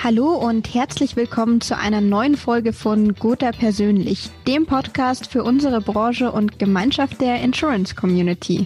Hallo 0.00 0.34
und 0.34 0.74
herzlich 0.74 1.16
willkommen 1.16 1.60
zu 1.60 1.76
einer 1.76 2.00
neuen 2.00 2.36
Folge 2.36 2.72
von 2.72 3.16
Gotha 3.16 3.50
Persönlich, 3.50 4.30
dem 4.46 4.64
Podcast 4.64 5.26
für 5.26 5.42
unsere 5.42 5.80
Branche 5.80 6.30
und 6.30 6.60
Gemeinschaft 6.60 7.20
der 7.20 7.40
Insurance 7.40 7.96
Community. 7.96 8.64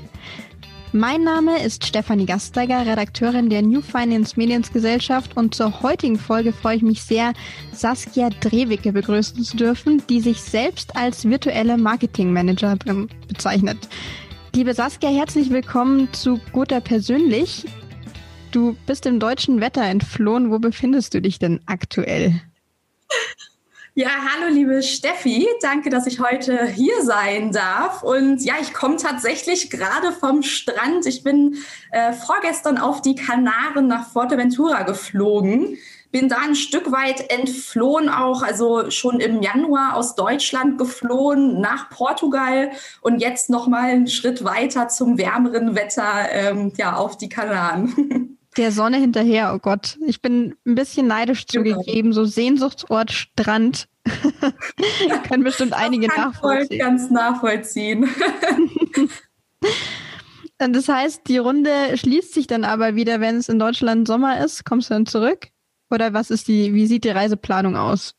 Mein 0.92 1.24
Name 1.24 1.58
ist 1.64 1.86
Stefanie 1.86 2.26
Gasteiger, 2.26 2.84
Redakteurin 2.84 3.48
der 3.48 3.62
New 3.62 3.80
Finance 3.80 4.34
Mediensgesellschaft 4.36 5.34
und 5.34 5.54
zur 5.54 5.82
heutigen 5.82 6.18
Folge 6.18 6.52
freue 6.52 6.76
ich 6.76 6.82
mich 6.82 7.02
sehr, 7.02 7.32
Saskia 7.72 8.28
Drewicke 8.28 8.92
begrüßen 8.92 9.42
zu 9.42 9.56
dürfen, 9.56 10.02
die 10.10 10.20
sich 10.20 10.38
selbst 10.38 10.94
als 10.94 11.24
virtuelle 11.24 11.78
Marketingmanagerin 11.78 13.08
bezeichnet. 13.26 13.78
Liebe 14.54 14.74
Saskia, 14.74 15.08
herzlich 15.08 15.48
willkommen 15.48 16.12
zu 16.12 16.38
Gotha 16.52 16.80
Persönlich. 16.80 17.64
Du 18.52 18.76
bist 18.86 19.06
im 19.06 19.18
deutschen 19.18 19.62
Wetter 19.62 19.82
entflohen. 19.82 20.50
Wo 20.50 20.58
befindest 20.58 21.14
du 21.14 21.22
dich 21.22 21.38
denn 21.38 21.60
aktuell? 21.64 22.42
Ja, 23.94 24.08
hallo 24.08 24.52
liebe 24.52 24.82
Steffi, 24.82 25.46
danke, 25.60 25.88
dass 25.88 26.06
ich 26.06 26.20
heute 26.20 26.66
hier 26.66 27.02
sein 27.02 27.52
darf. 27.52 28.02
Und 28.02 28.42
ja, 28.42 28.54
ich 28.60 28.74
komme 28.74 28.96
tatsächlich 28.96 29.70
gerade 29.70 30.12
vom 30.12 30.42
Strand. 30.42 31.06
Ich 31.06 31.22
bin 31.22 31.56
äh, 31.92 32.12
vorgestern 32.12 32.76
auf 32.76 33.00
die 33.00 33.14
Kanaren 33.14 33.88
nach 33.88 34.08
Forteventura 34.10 34.82
geflogen. 34.82 35.78
Bin 36.10 36.28
da 36.28 36.36
ein 36.42 36.54
Stück 36.54 36.92
weit 36.92 37.30
entflohen, 37.30 38.10
auch 38.10 38.42
also 38.42 38.90
schon 38.90 39.18
im 39.20 39.40
Januar 39.40 39.96
aus 39.96 40.14
Deutschland 40.14 40.76
geflohen 40.76 41.58
nach 41.58 41.88
Portugal 41.88 42.70
und 43.00 43.20
jetzt 43.20 43.48
noch 43.48 43.66
mal 43.66 43.90
einen 43.90 44.08
Schritt 44.08 44.44
weiter 44.44 44.88
zum 44.88 45.16
wärmeren 45.16 45.74
Wetter 45.74 46.30
ähm, 46.30 46.72
ja 46.76 46.96
auf 46.96 47.16
die 47.16 47.30
Kanaren. 47.30 48.38
der 48.56 48.72
Sonne 48.72 48.98
hinterher. 48.98 49.52
Oh 49.54 49.58
Gott, 49.58 49.98
ich 50.06 50.20
bin 50.20 50.54
ein 50.66 50.74
bisschen 50.74 51.06
neidisch 51.06 51.46
genau. 51.46 51.64
zugegeben. 51.64 52.12
So 52.12 52.24
Sehnsuchtsort 52.24 53.12
Strand. 53.12 53.88
Können 55.28 55.44
bestimmt 55.44 55.74
einige 55.74 56.08
kann 56.08 56.30
nachvollziehen. 56.30 56.68
Voll 56.68 56.78
ganz 56.78 57.10
nachvollziehen. 57.10 58.08
das 60.58 60.88
heißt, 60.88 61.22
die 61.28 61.38
Runde 61.38 61.96
schließt 61.96 62.34
sich 62.34 62.46
dann 62.46 62.64
aber 62.64 62.94
wieder, 62.94 63.20
wenn 63.20 63.36
es 63.36 63.48
in 63.48 63.58
Deutschland 63.58 64.06
Sommer 64.06 64.44
ist. 64.44 64.64
Kommst 64.64 64.90
du 64.90 64.94
dann 64.94 65.06
zurück? 65.06 65.48
Oder 65.90 66.14
was 66.14 66.30
ist 66.30 66.48
die, 66.48 66.74
wie 66.74 66.86
sieht 66.86 67.04
die 67.04 67.10
Reiseplanung 67.10 67.76
aus? 67.76 68.14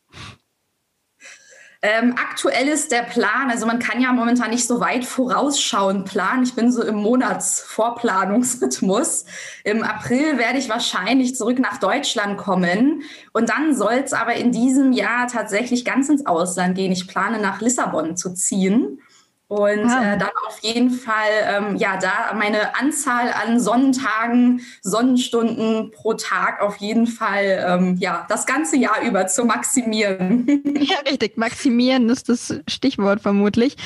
Ähm, 1.86 2.14
aktuell 2.16 2.68
ist 2.68 2.92
der 2.92 3.02
Plan, 3.02 3.50
also 3.50 3.66
man 3.66 3.78
kann 3.78 4.00
ja 4.00 4.10
momentan 4.10 4.48
nicht 4.48 4.66
so 4.66 4.80
weit 4.80 5.04
vorausschauend 5.04 6.06
planen. 6.06 6.44
Ich 6.44 6.54
bin 6.54 6.72
so 6.72 6.82
im 6.82 6.94
Monatsvorplanungsrhythmus. 6.94 9.26
Im 9.64 9.82
April 9.82 10.38
werde 10.38 10.56
ich 10.56 10.70
wahrscheinlich 10.70 11.36
zurück 11.36 11.58
nach 11.58 11.78
Deutschland 11.80 12.38
kommen. 12.38 13.02
Und 13.34 13.50
dann 13.50 13.76
soll 13.76 14.02
es 14.02 14.14
aber 14.14 14.32
in 14.32 14.50
diesem 14.50 14.94
Jahr 14.94 15.26
tatsächlich 15.26 15.84
ganz 15.84 16.08
ins 16.08 16.24
Ausland 16.24 16.74
gehen. 16.74 16.90
Ich 16.90 17.06
plane 17.06 17.38
nach 17.38 17.60
Lissabon 17.60 18.16
zu 18.16 18.32
ziehen. 18.32 19.02
Und 19.48 19.90
ah. 19.90 20.14
äh, 20.14 20.18
dann 20.18 20.30
auf 20.46 20.58
jeden 20.62 20.90
Fall, 20.90 21.30
ähm, 21.46 21.76
ja, 21.76 21.98
da 21.98 22.34
meine 22.34 22.76
Anzahl 22.76 23.30
an 23.30 23.60
Sonnentagen, 23.60 24.62
Sonnenstunden 24.82 25.90
pro 25.90 26.14
Tag 26.14 26.62
auf 26.62 26.78
jeden 26.78 27.06
Fall, 27.06 27.64
ähm, 27.66 27.96
ja, 27.98 28.26
das 28.28 28.46
ganze 28.46 28.76
Jahr 28.76 29.02
über 29.02 29.26
zu 29.26 29.44
maximieren. 29.44 30.62
Ja, 30.84 30.98
richtig. 31.08 31.36
Maximieren 31.36 32.08
ist 32.08 32.28
das 32.28 32.60
Stichwort 32.68 33.20
vermutlich. 33.20 33.76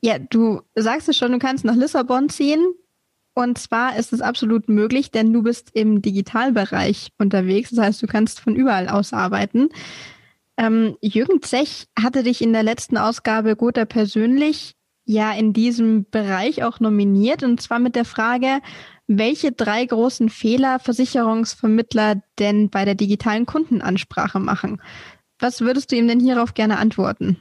Ja, 0.00 0.18
du 0.18 0.62
sagst 0.74 1.08
es 1.08 1.16
schon, 1.16 1.32
du 1.32 1.38
kannst 1.38 1.64
nach 1.64 1.76
Lissabon 1.76 2.28
ziehen. 2.28 2.64
Und 3.34 3.58
zwar 3.58 3.96
ist 3.96 4.12
es 4.12 4.22
absolut 4.22 4.68
möglich, 4.68 5.10
denn 5.10 5.32
du 5.32 5.42
bist 5.42 5.70
im 5.74 6.00
Digitalbereich 6.00 7.10
unterwegs. 7.18 7.70
Das 7.70 7.84
heißt, 7.84 8.02
du 8.02 8.06
kannst 8.06 8.40
von 8.40 8.56
überall 8.56 8.88
aus 8.88 9.12
arbeiten. 9.12 9.68
Ähm, 10.56 10.96
Jürgen 11.00 11.42
Zech 11.42 11.86
hatte 11.98 12.22
dich 12.22 12.40
in 12.42 12.52
der 12.52 12.62
letzten 12.62 12.96
Ausgabe 12.96 13.56
Gotha 13.56 13.84
persönlich 13.84 14.74
ja 15.04 15.32
in 15.32 15.52
diesem 15.52 16.08
Bereich 16.10 16.64
auch 16.64 16.80
nominiert 16.80 17.42
und 17.42 17.60
zwar 17.60 17.78
mit 17.78 17.94
der 17.94 18.04
Frage, 18.04 18.60
welche 19.06 19.52
drei 19.52 19.84
großen 19.84 20.28
Fehler 20.28 20.78
Versicherungsvermittler 20.80 22.22
denn 22.38 22.70
bei 22.70 22.84
der 22.84 22.96
digitalen 22.96 23.46
Kundenansprache 23.46 24.40
machen. 24.40 24.82
Was 25.38 25.60
würdest 25.60 25.92
du 25.92 25.96
ihm 25.96 26.08
denn 26.08 26.20
hierauf 26.20 26.54
gerne 26.54 26.78
antworten? 26.78 27.38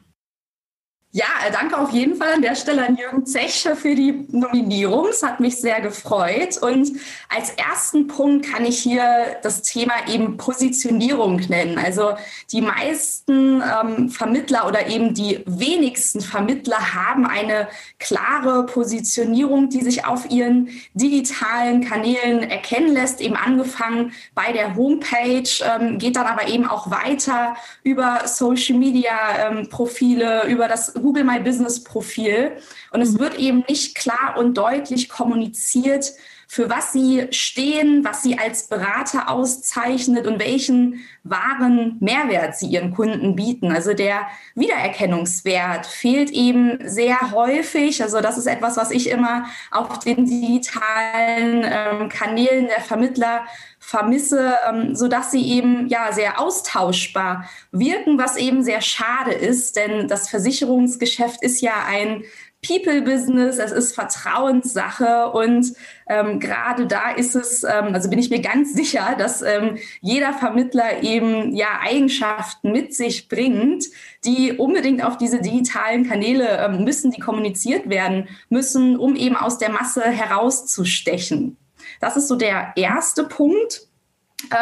Ja, 1.16 1.28
äh, 1.48 1.52
danke 1.53 1.78
auf 1.78 1.92
jeden 1.92 2.18
Fall 2.18 2.34
an 2.34 2.42
der 2.42 2.56
Stelle 2.56 2.86
an 2.86 2.98
Jürgen 2.98 3.26
Zech 3.26 3.66
für 3.76 3.96
die 3.96 4.26
Nominierung. 4.31 5.08
Es 5.08 5.24
hat 5.24 5.40
mich 5.40 5.56
sehr 5.56 5.80
gefreut. 5.80 6.58
Und 6.58 6.92
als 7.34 7.52
ersten 7.52 8.08
Punkt 8.08 8.46
kann 8.46 8.66
ich 8.66 8.80
hier 8.80 9.38
das 9.42 9.62
Thema 9.62 9.94
eben 10.09 10.36
Positionierung 10.36 11.38
nennen. 11.48 11.78
Also 11.78 12.16
die 12.52 12.59
meisten 12.59 13.62
ähm, 13.62 14.09
Vermittler 14.09 14.68
oder 14.68 14.88
eben 14.88 15.14
die 15.14 15.40
wenigsten 15.46 16.20
Vermittler 16.20 16.94
haben 16.94 17.26
eine 17.26 17.70
klare 17.97 18.66
Positionierung, 18.66 19.70
die 19.70 19.84
sich 19.84 20.03
auf 20.03 20.30
ihren 20.30 20.68
digitalen 20.96 21.80
Kanälen 21.80 22.44
erkennen 22.44 22.94
lässt. 22.94 23.22
Eben 23.22 23.38
angefangen 23.38 24.12
bei 24.34 24.52
der 24.52 24.76
Homepage, 24.76 25.47
ähm, 25.64 25.97
geht 25.97 26.18
dann 26.18 26.26
aber 26.26 26.50
eben 26.50 26.68
auch 26.68 26.92
weiter 26.92 27.56
über 27.84 28.24
Social 28.26 28.78
Media 28.78 29.14
ähm, 29.47 29.70
Profile, 29.70 30.47
über 30.47 30.68
das 30.68 30.94
Google 31.05 31.23
My 31.23 31.39
Business 31.39 31.83
Profil 31.83 32.53
und 32.89 33.01
es 33.01 33.13
mhm. 33.13 33.19
wird 33.19 33.38
eben 33.38 33.63
nicht 33.69 33.93
klar 33.93 34.38
und 34.39 34.57
deutlich 34.57 35.07
kommuniziert, 35.07 36.13
für 36.47 36.67
was 36.69 36.93
sie 36.93 37.27
stehen, 37.29 38.03
was 38.03 38.23
sie 38.23 38.39
als 38.39 38.67
Berater 38.67 39.29
auszeichnet 39.29 40.25
und 40.25 40.39
welchen 40.39 41.05
wahren 41.23 41.97
Mehrwert 41.99 42.55
sie 42.55 42.67
ihren 42.67 42.91
Kunden 42.91 43.35
bieten. 43.35 43.71
Also 43.71 43.93
der 43.93 44.27
Wiedererkennungswert 44.55 45.85
fehlt 45.85 46.31
eben 46.31 46.79
sehr 46.88 47.31
häufig. 47.31 48.01
Also 48.01 48.19
das 48.22 48.37
ist 48.37 48.47
etwas, 48.47 48.77
was 48.77 48.91
ich 48.91 49.09
immer 49.09 49.45
auf 49.69 49.99
den 49.99 50.25
digitalen 50.25 51.66
ähm, 51.66 52.09
Kanälen 52.09 52.67
der 52.67 52.81
Vermittler 52.81 53.45
vermisse, 53.85 54.57
ähm, 54.68 54.96
so 54.96 55.07
dass 55.07 55.29
sie 55.29 55.47
eben 55.47 55.88
ja 55.88 56.12
sehr 56.12 56.40
austauschbar 56.40 57.47
wirken, 57.72 58.18
was 58.18 58.35
eben 58.35 58.63
sehr 58.63 58.81
schade 58.81 59.31
ist, 59.31 59.75
denn 59.75 60.07
das 60.07 60.28
Versicherungsgeschäft 60.28 61.44
ist 61.44 61.62
ja 61.62 61.73
ein 61.88 62.23
People-Business, 62.66 63.59
es 63.59 63.72
ist 63.72 63.94
Vertrauenssache 63.94 65.29
und 65.29 65.73
ähm, 66.09 66.40
gerade 66.40 66.88
da 66.88 67.12
ist 67.12 67.35
es, 67.35 67.63
ähm, 67.63 67.94
also 67.94 68.09
bin 68.09 68.18
ich 68.18 68.31
mir 68.31 68.41
ganz 68.41 68.73
sicher, 68.75 69.16
dass 69.19 69.44
ähm, 69.44 69.78
jeder 70.02 70.34
Vermittler 70.34 71.03
eben 71.03 71.56
ja 71.56 71.79
Eigenschaften 71.84 72.72
mit 72.72 72.96
sich 72.96 73.28
bringt, 73.28 73.85
die 74.25 74.53
unbedingt 74.53 75.03
auf 75.03 75.17
diese 75.17 75.41
digitalen 75.41 76.09
Kanäle 76.09 76.57
ähm, 76.57 76.84
müssen, 76.84 77.12
die 77.12 77.22
kommuniziert 77.22 77.88
werden 77.88 78.29
müssen, 78.50 78.97
um 78.97 79.16
eben 79.16 79.35
aus 79.35 79.59
der 79.59 79.69
Masse 79.69 80.02
herauszustechen. 80.02 81.57
Das 82.05 82.17
ist 82.17 82.27
so 82.27 82.35
der 82.35 82.73
erste 82.75 83.23
Punkt. 83.23 83.88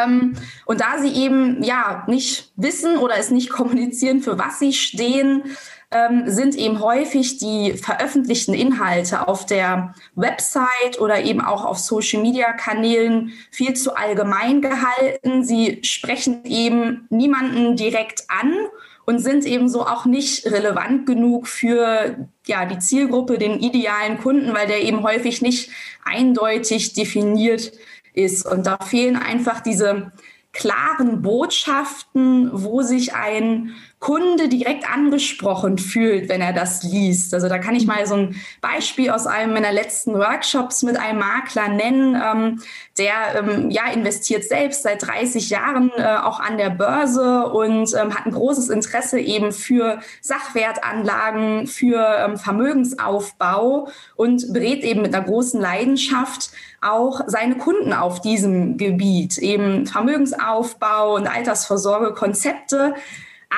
Ähm, 0.02 0.32
und 0.64 0.80
da 0.80 0.98
sie 0.98 1.12
eben 1.12 1.62
ja 1.62 2.04
nicht 2.06 2.52
wissen 2.56 2.96
oder 2.96 3.18
es 3.18 3.30
nicht 3.30 3.50
kommunizieren, 3.58 4.22
für 4.22 4.38
was 4.38 4.60
sie 4.60 4.72
stehen, 4.72 5.42
ähm, 5.90 6.22
sind 6.26 6.54
eben 6.54 6.80
häufig 6.80 7.36
die 7.36 7.74
veröffentlichten 7.74 8.54
Inhalte 8.54 9.28
auf 9.28 9.44
der 9.44 9.94
Website 10.14 10.98
oder 10.98 11.22
eben 11.22 11.42
auch 11.42 11.66
auf 11.66 11.78
Social-Media-Kanälen 11.78 13.34
viel 13.50 13.74
zu 13.74 13.94
allgemein 13.94 14.62
gehalten. 14.62 15.44
Sie 15.44 15.80
sprechen 15.84 16.46
eben 16.46 17.06
niemanden 17.10 17.76
direkt 17.76 18.24
an 18.28 18.54
und 19.06 19.18
sind 19.18 19.44
ebenso 19.44 19.86
auch 19.86 20.06
nicht 20.06 20.46
relevant 20.46 21.06
genug 21.06 21.46
für 21.46 22.28
ja, 22.46 22.64
die 22.66 22.78
Zielgruppe, 22.78 23.38
den 23.38 23.60
idealen 23.60 24.18
Kunden, 24.18 24.54
weil 24.54 24.66
der 24.66 24.82
eben 24.82 25.02
häufig 25.02 25.42
nicht 25.42 25.70
eindeutig 26.04 26.94
definiert 26.94 27.72
ist. 28.14 28.46
Und 28.46 28.66
da 28.66 28.78
fehlen 28.78 29.16
einfach 29.16 29.60
diese 29.60 30.12
klaren 30.52 31.20
Botschaften, 31.20 32.50
wo 32.52 32.82
sich 32.82 33.14
ein 33.14 33.74
Kunde 34.04 34.50
direkt 34.50 34.86
angesprochen 34.86 35.78
fühlt, 35.78 36.28
wenn 36.28 36.42
er 36.42 36.52
das 36.52 36.82
liest. 36.82 37.32
Also 37.32 37.48
da 37.48 37.56
kann 37.56 37.74
ich 37.74 37.86
mal 37.86 38.06
so 38.06 38.16
ein 38.16 38.36
Beispiel 38.60 39.08
aus 39.08 39.26
einem 39.26 39.54
meiner 39.54 39.72
letzten 39.72 40.12
Workshops 40.12 40.82
mit 40.82 40.98
einem 40.98 41.20
Makler 41.20 41.68
nennen, 41.68 42.14
ähm, 42.14 42.60
der 42.98 43.14
ähm, 43.38 43.70
ja 43.70 43.90
investiert 43.90 44.44
selbst 44.44 44.82
seit 44.82 45.06
30 45.06 45.48
Jahren 45.48 45.90
äh, 45.96 46.18
auch 46.22 46.38
an 46.38 46.58
der 46.58 46.68
Börse 46.68 47.46
und 47.46 47.94
ähm, 47.94 48.14
hat 48.14 48.26
ein 48.26 48.32
großes 48.32 48.68
Interesse 48.68 49.18
eben 49.20 49.52
für 49.52 50.00
Sachwertanlagen, 50.20 51.66
für 51.66 52.06
ähm, 52.26 52.36
Vermögensaufbau 52.36 53.88
und 54.16 54.52
berät 54.52 54.84
eben 54.84 55.00
mit 55.00 55.14
einer 55.14 55.24
großen 55.24 55.58
Leidenschaft 55.58 56.50
auch 56.82 57.22
seine 57.26 57.56
Kunden 57.56 57.94
auf 57.94 58.20
diesem 58.20 58.76
Gebiet, 58.76 59.38
eben 59.38 59.86
Vermögensaufbau 59.86 61.14
und 61.14 61.26
Altersvorsorgekonzepte 61.26 62.96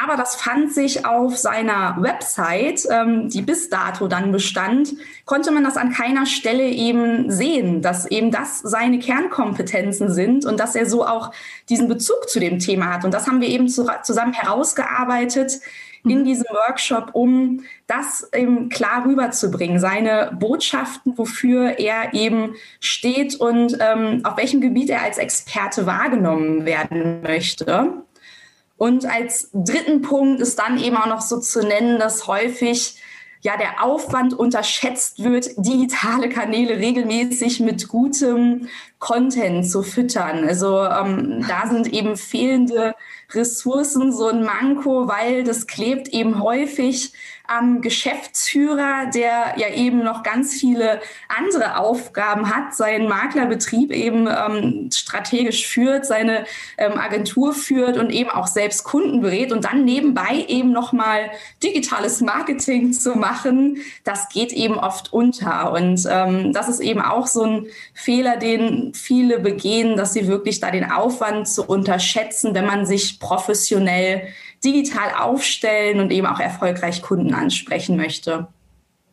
Aber 0.03 0.17
das 0.17 0.37
fand 0.37 0.73
sich 0.73 1.07
auf 1.07 1.37
seiner 1.37 1.97
Website, 2.01 2.87
ähm, 2.91 3.29
die 3.29 3.43
bis 3.43 3.71
dato 3.71 4.09
dann 4.09 4.33
bestand, 4.33 4.95
konnte 5.25 5.51
man 5.51 5.65
das 5.65 5.77
an 5.77 5.93
keiner 5.93 6.27
Stelle 6.27 6.65
eben 6.65 7.31
sehen, 7.31 7.83
dass 7.83 8.07
eben 8.07 8.31
das 8.31 8.61
seine 8.61 8.99
Kernkompetenzen 8.99 10.13
sind 10.13 10.45
und 10.45 10.61
dass 10.61 10.75
er 10.75 10.87
so 10.87 11.07
auch 11.07 11.33
diesen 11.69 11.89
Bezug 11.89 12.29
zu 12.29 12.41
dem 12.41 12.59
Thema 12.59 12.93
hat. 12.95 13.05
Und 13.05 13.15
das 13.15 13.27
haben 13.27 13.41
wir 13.41 13.49
eben 13.49 13.69
zu, 13.69 13.87
zusammen 14.03 14.33
herausgearbeitet 14.33 15.61
in 16.05 16.25
diesem 16.25 16.47
Workshop, 16.51 17.11
um 17.15 17.65
das 17.87 18.29
eben 18.33 18.69
klar 18.69 19.05
rüberzubringen, 19.07 19.79
seine 19.79 20.37
Botschaften, 20.39 21.19
wofür 21.19 21.79
er 21.79 22.15
eben 22.15 22.55
steht 22.81 23.35
und 23.37 23.77
ähm, 23.81 24.21
auf 24.25 24.37
welchem 24.37 24.61
Gebiet 24.61 24.91
er 24.91 25.03
als 25.03 25.19
Experte 25.19 25.87
wahrgenommen 25.87 26.65
werden 26.65 27.23
möchte. 27.23 28.05
Und 28.77 29.07
als 29.07 29.51
dritten 29.53 30.03
Punkt 30.03 30.41
ist 30.41 30.59
dann 30.59 30.79
eben 30.79 30.97
auch 30.97 31.07
noch 31.07 31.23
so 31.23 31.41
zu 31.41 31.61
nennen, 31.61 31.99
dass 31.99 32.27
häufig 32.27 33.01
ja 33.41 33.57
der 33.57 33.83
Aufwand 33.83 34.35
unterschätzt 34.35 35.23
wird, 35.23 35.51
digitale 35.57 36.29
Kanäle 36.29 36.79
regelmäßig 36.79 37.61
mit 37.61 37.89
gutem 37.89 38.69
Content 38.99 39.71
zu 39.71 39.83
füttern. 39.83 40.45
Also 40.47 40.83
ähm, 40.85 41.45
da 41.47 41.69
sind 41.69 41.93
eben 41.93 42.17
fehlende 42.17 42.95
Ressourcen 43.33 44.13
so 44.13 44.29
ein 44.29 44.43
Manko, 44.43 45.07
weil 45.07 45.45
das 45.45 45.67
klebt 45.67 46.09
eben 46.09 46.43
häufig 46.43 47.13
am 47.49 47.81
Geschäftsführer, 47.81 49.11
der 49.15 49.55
ja 49.57 49.69
eben 49.75 50.03
noch 50.03 50.23
ganz 50.23 50.55
viele 50.55 51.01
andere 51.29 51.79
Aufgaben 51.79 52.55
hat, 52.55 52.75
seinen 52.75 53.09
Maklerbetrieb 53.09 53.93
eben 53.93 54.29
ähm, 54.29 54.91
strategisch 54.93 55.67
führt, 55.67 56.07
seine 56.07 56.45
ähm, 56.79 56.99
Agentur 56.99 57.53
führt 57.53 57.97
und 57.97 58.11
eben 58.11 58.31
auch 58.31 58.47
selbst 58.47 58.85
Kunden 58.85 59.21
berät 59.21 59.53
und 59.53 59.65
dann 59.65 59.85
nebenbei 59.85 60.45
eben 60.49 60.73
nochmal 60.73 61.31
digitales 61.63 62.21
Marketing 62.21 62.93
zu 62.93 63.15
machen, 63.15 63.79
das 64.05 64.29
geht 64.29 64.53
eben 64.53 64.79
oft 64.79 65.13
unter. 65.13 65.73
Und 65.73 66.07
ähm, 66.11 66.53
das 66.53 66.69
ist 66.69 66.81
eben 66.81 67.01
auch 67.01 67.27
so 67.27 67.45
ein 67.45 67.67
Fehler, 67.95 68.37
den 68.37 68.93
viele 68.95 69.41
begehen, 69.41 69.97
dass 69.97 70.13
sie 70.13 70.29
wirklich 70.29 70.61
da 70.61 70.71
den 70.71 70.91
Aufwand 70.91 71.49
zu 71.49 71.65
unterschätzen, 71.65 72.55
wenn 72.55 72.67
man 72.67 72.87
sich 72.87 73.21
professionell 73.21 74.29
digital 74.67 75.15
aufstellen 75.19 76.01
und 76.01 76.11
eben 76.11 76.27
auch 76.27 76.41
erfolgreich 76.41 77.03
Kunden 77.03 77.35
ansprechen 77.35 77.97
möchte. 77.97 78.49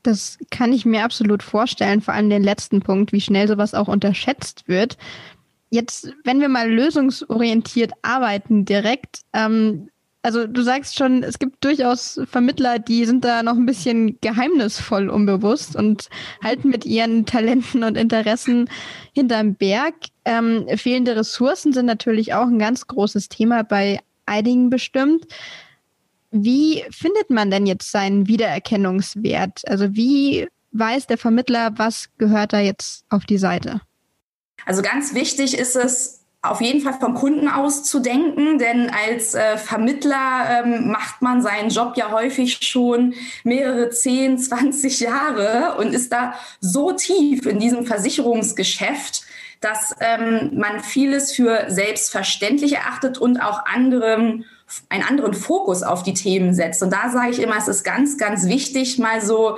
Das 0.01 0.37
kann 0.51 0.73
ich 0.73 0.85
mir 0.85 1.05
absolut 1.05 1.43
vorstellen, 1.43 2.01
vor 2.01 2.13
allem 2.13 2.29
den 2.29 2.43
letzten 2.43 2.81
Punkt, 2.81 3.13
wie 3.13 3.21
schnell 3.21 3.47
sowas 3.47 3.73
auch 3.73 3.87
unterschätzt 3.87 4.67
wird. 4.67 4.97
Jetzt, 5.69 6.13
wenn 6.23 6.41
wir 6.41 6.49
mal 6.49 6.69
lösungsorientiert 6.69 7.93
arbeiten 8.01 8.65
direkt, 8.65 9.21
ähm, 9.31 9.89
also 10.23 10.47
du 10.47 10.61
sagst 10.61 10.95
schon, 10.95 11.21
es 11.21 11.37
gibt 11.37 11.63
durchaus 11.65 12.19
Vermittler, 12.29 12.79
die 12.79 13.05
sind 13.05 13.25
da 13.25 13.43
noch 13.43 13.55
ein 13.55 13.65
bisschen 13.65 14.17
geheimnisvoll 14.21 15.09
unbewusst 15.09 15.75
und 15.75 16.09
halten 16.41 16.69
mit 16.69 16.85
ihren 16.85 17.25
Talenten 17.27 17.83
und 17.83 17.97
Interessen 17.97 18.69
hinterm 19.13 19.55
Berg. 19.55 19.95
Ähm, 20.23 20.65
fehlende 20.77 21.15
Ressourcen 21.15 21.73
sind 21.73 21.85
natürlich 21.85 22.33
auch 22.33 22.47
ein 22.47 22.59
ganz 22.59 22.87
großes 22.87 23.27
Thema 23.27 23.63
bei 23.63 23.99
einigen 24.25 24.69
bestimmt. 24.69 25.25
Wie 26.31 26.83
findet 26.89 27.29
man 27.29 27.51
denn 27.51 27.65
jetzt 27.65 27.91
seinen 27.91 28.27
Wiedererkennungswert? 28.27 29.61
Also 29.67 29.95
wie 29.95 30.47
weiß 30.71 31.07
der 31.07 31.17
Vermittler, 31.17 31.73
was 31.77 32.09
gehört 32.17 32.53
da 32.53 32.59
jetzt 32.59 33.05
auf 33.09 33.25
die 33.25 33.37
Seite? 33.37 33.81
Also 34.65 34.81
ganz 34.81 35.13
wichtig 35.13 35.57
ist 35.57 35.75
es, 35.75 36.23
auf 36.45 36.59
jeden 36.59 36.81
Fall 36.81 36.99
vom 36.99 37.13
Kunden 37.13 37.47
aus 37.47 37.85
zu 37.85 37.99
denken, 37.99 38.57
denn 38.57 38.89
als 38.89 39.33
äh, 39.33 39.57
Vermittler 39.57 40.63
ähm, 40.65 40.91
macht 40.91 41.21
man 41.21 41.41
seinen 41.41 41.69
Job 41.69 41.93
ja 41.95 42.11
häufig 42.11 42.59
schon 42.61 43.13
mehrere 43.45 43.89
10, 43.89 44.37
20 44.37 44.99
Jahre 44.99 45.77
und 45.77 45.93
ist 45.93 46.11
da 46.11 46.33
so 46.59 46.91
tief 46.91 47.45
in 47.45 47.59
diesem 47.59 47.85
Versicherungsgeschäft, 47.85 49.23
dass 49.63 49.95
ähm, 49.99 50.51
man 50.55 50.81
vieles 50.81 51.31
für 51.31 51.65
selbstverständlich 51.67 52.73
erachtet 52.73 53.17
und 53.17 53.39
auch 53.39 53.65
anderen 53.65 54.45
einen 54.89 55.03
anderen 55.03 55.33
Fokus 55.33 55.83
auf 55.83 56.03
die 56.03 56.13
Themen 56.13 56.53
setzt. 56.53 56.81
Und 56.81 56.91
da 56.91 57.09
sage 57.09 57.31
ich 57.31 57.39
immer, 57.39 57.57
es 57.57 57.67
ist 57.67 57.83
ganz, 57.83 58.17
ganz 58.17 58.47
wichtig, 58.47 58.97
mal 58.97 59.21
so 59.21 59.57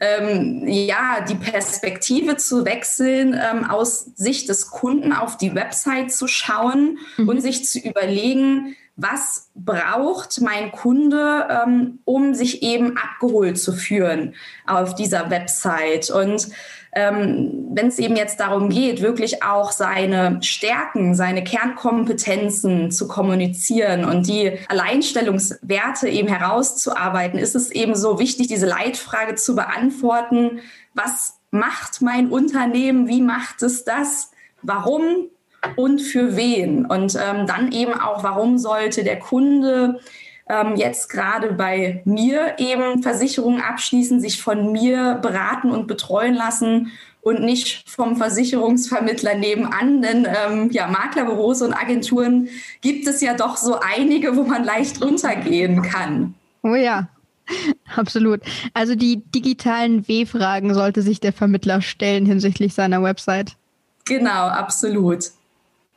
ähm, 0.00 0.66
ja, 0.66 1.24
die 1.26 1.36
Perspektive 1.36 2.36
zu 2.36 2.64
wechseln, 2.64 3.38
ähm, 3.40 3.64
aus 3.64 4.10
Sicht 4.16 4.48
des 4.48 4.70
Kunden 4.70 5.12
auf 5.12 5.36
die 5.36 5.54
Website 5.54 6.12
zu 6.12 6.26
schauen 6.26 6.98
mhm. 7.16 7.28
und 7.28 7.40
sich 7.40 7.64
zu 7.64 7.78
überlegen, 7.78 8.76
was 8.96 9.50
braucht 9.54 10.40
mein 10.42 10.70
Kunde, 10.70 11.48
ähm, 11.48 12.00
um 12.04 12.34
sich 12.34 12.62
eben 12.62 12.96
abgeholt 12.96 13.58
zu 13.58 13.72
führen 13.72 14.34
auf 14.66 14.94
dieser 14.94 15.30
Website. 15.30 16.10
Und 16.10 16.48
ähm, 16.94 17.68
wenn 17.72 17.86
es 17.86 17.98
eben 17.98 18.16
jetzt 18.16 18.38
darum 18.38 18.68
geht, 18.68 19.00
wirklich 19.00 19.42
auch 19.42 19.72
seine 19.72 20.42
Stärken, 20.42 21.14
seine 21.14 21.42
Kernkompetenzen 21.42 22.90
zu 22.90 23.08
kommunizieren 23.08 24.04
und 24.04 24.26
die 24.26 24.58
Alleinstellungswerte 24.68 26.08
eben 26.08 26.28
herauszuarbeiten, 26.28 27.38
ist 27.38 27.56
es 27.56 27.70
eben 27.70 27.94
so 27.94 28.18
wichtig, 28.18 28.48
diese 28.48 28.66
Leitfrage 28.66 29.36
zu 29.36 29.54
beantworten. 29.54 30.60
Was 30.92 31.38
macht 31.50 32.02
mein 32.02 32.28
Unternehmen? 32.28 33.08
Wie 33.08 33.22
macht 33.22 33.62
es 33.62 33.84
das? 33.84 34.32
Warum 34.60 35.28
und 35.76 36.00
für 36.00 36.36
wen? 36.36 36.86
Und 36.86 37.14
ähm, 37.14 37.46
dann 37.46 37.72
eben 37.72 37.94
auch, 37.94 38.22
warum 38.24 38.58
sollte 38.58 39.04
der 39.04 39.18
Kunde 39.18 40.00
ähm, 40.48 40.76
jetzt 40.76 41.08
gerade 41.08 41.52
bei 41.52 42.02
mir 42.04 42.56
eben 42.58 43.02
Versicherungen 43.02 43.60
abschließen, 43.60 44.20
sich 44.20 44.42
von 44.42 44.72
mir 44.72 45.18
beraten 45.22 45.70
und 45.70 45.86
betreuen 45.86 46.34
lassen 46.34 46.90
und 47.20 47.40
nicht 47.40 47.88
vom 47.88 48.16
Versicherungsvermittler 48.16 49.36
nebenan. 49.36 50.02
Denn 50.02 50.26
ähm, 50.26 50.70
ja, 50.72 50.88
Maklerbüros 50.88 51.62
und 51.62 51.72
Agenturen 51.72 52.48
gibt 52.80 53.06
es 53.06 53.20
ja 53.20 53.34
doch 53.34 53.56
so 53.56 53.78
einige, 53.80 54.36
wo 54.36 54.42
man 54.42 54.64
leicht 54.64 55.02
runtergehen 55.02 55.82
kann. 55.82 56.34
Oh 56.64 56.74
ja, 56.74 57.08
Absolut. 57.96 58.40
Also 58.74 58.94
die 58.94 59.22
digitalen 59.34 60.06
W-Fragen 60.08 60.74
sollte 60.74 61.02
sich 61.02 61.20
der 61.20 61.32
Vermittler 61.32 61.82
stellen 61.82 62.26
hinsichtlich 62.26 62.74
seiner 62.74 63.02
Website. 63.02 63.56
Genau, 64.04 64.48
absolut. 64.48 65.30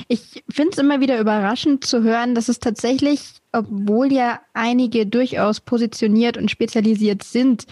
Ich 0.08 0.44
finde 0.48 0.70
es 0.72 0.78
immer 0.78 1.00
wieder 1.00 1.18
überraschend 1.18 1.84
zu 1.84 2.04
hören, 2.04 2.36
dass 2.36 2.48
es 2.48 2.60
tatsächlich, 2.60 3.20
obwohl 3.50 4.12
ja 4.12 4.40
einige 4.54 5.04
durchaus 5.04 5.58
positioniert 5.58 6.36
und 6.36 6.48
spezialisiert 6.48 7.24
sind, 7.24 7.66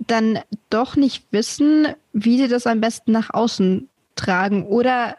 dann 0.00 0.40
doch 0.70 0.96
nicht 0.96 1.24
wissen, 1.30 1.86
wie 2.12 2.38
sie 2.38 2.48
das 2.48 2.66
am 2.66 2.80
besten 2.80 3.12
nach 3.12 3.32
außen 3.32 3.88
tragen. 4.16 4.66
Oder 4.66 5.16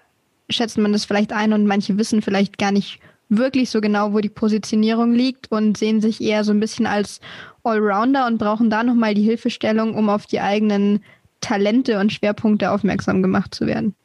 schätzt 0.50 0.78
man 0.78 0.92
das 0.92 1.06
vielleicht 1.06 1.32
ein 1.32 1.54
und 1.54 1.66
manche 1.66 1.98
wissen 1.98 2.22
vielleicht 2.22 2.58
gar 2.58 2.72
nicht 2.72 3.00
wirklich 3.30 3.70
so 3.70 3.82
genau, 3.82 4.14
wo 4.14 4.20
die 4.20 4.30
Positionierung 4.30 5.14
liegt 5.14 5.52
und 5.52 5.78
sehen 5.78 6.02
sich 6.02 6.22
eher 6.22 6.44
so 6.44 6.52
ein 6.52 6.60
bisschen 6.60 6.86
als 6.86 7.20
Allrounder 7.64 8.28
und 8.28 8.38
brauchen 8.38 8.70
da 8.70 8.84
nochmal 8.84 9.14
die 9.14 9.24
Hilfestellung, 9.24 9.96
um 9.96 10.10
auf 10.10 10.26
die 10.26 10.40
eigenen 10.40 11.04
Talente 11.42 12.00
und 12.00 12.14
Schwerpunkte 12.14 12.72
aufmerksam 12.72 13.22
gemacht 13.22 13.54
zu 13.54 13.68
werden. 13.68 13.96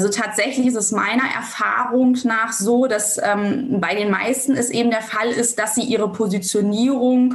Also 0.00 0.08
tatsächlich 0.08 0.66
ist 0.66 0.76
es 0.76 0.92
meiner 0.92 1.30
Erfahrung 1.36 2.16
nach 2.24 2.54
so, 2.54 2.86
dass 2.86 3.20
ähm, 3.22 3.82
bei 3.82 3.94
den 3.94 4.10
meisten 4.10 4.56
es 4.56 4.70
eben 4.70 4.88
der 4.88 5.02
Fall 5.02 5.28
ist, 5.28 5.58
dass 5.58 5.74
sie 5.74 5.82
ihre 5.82 6.10
Positionierung 6.10 7.34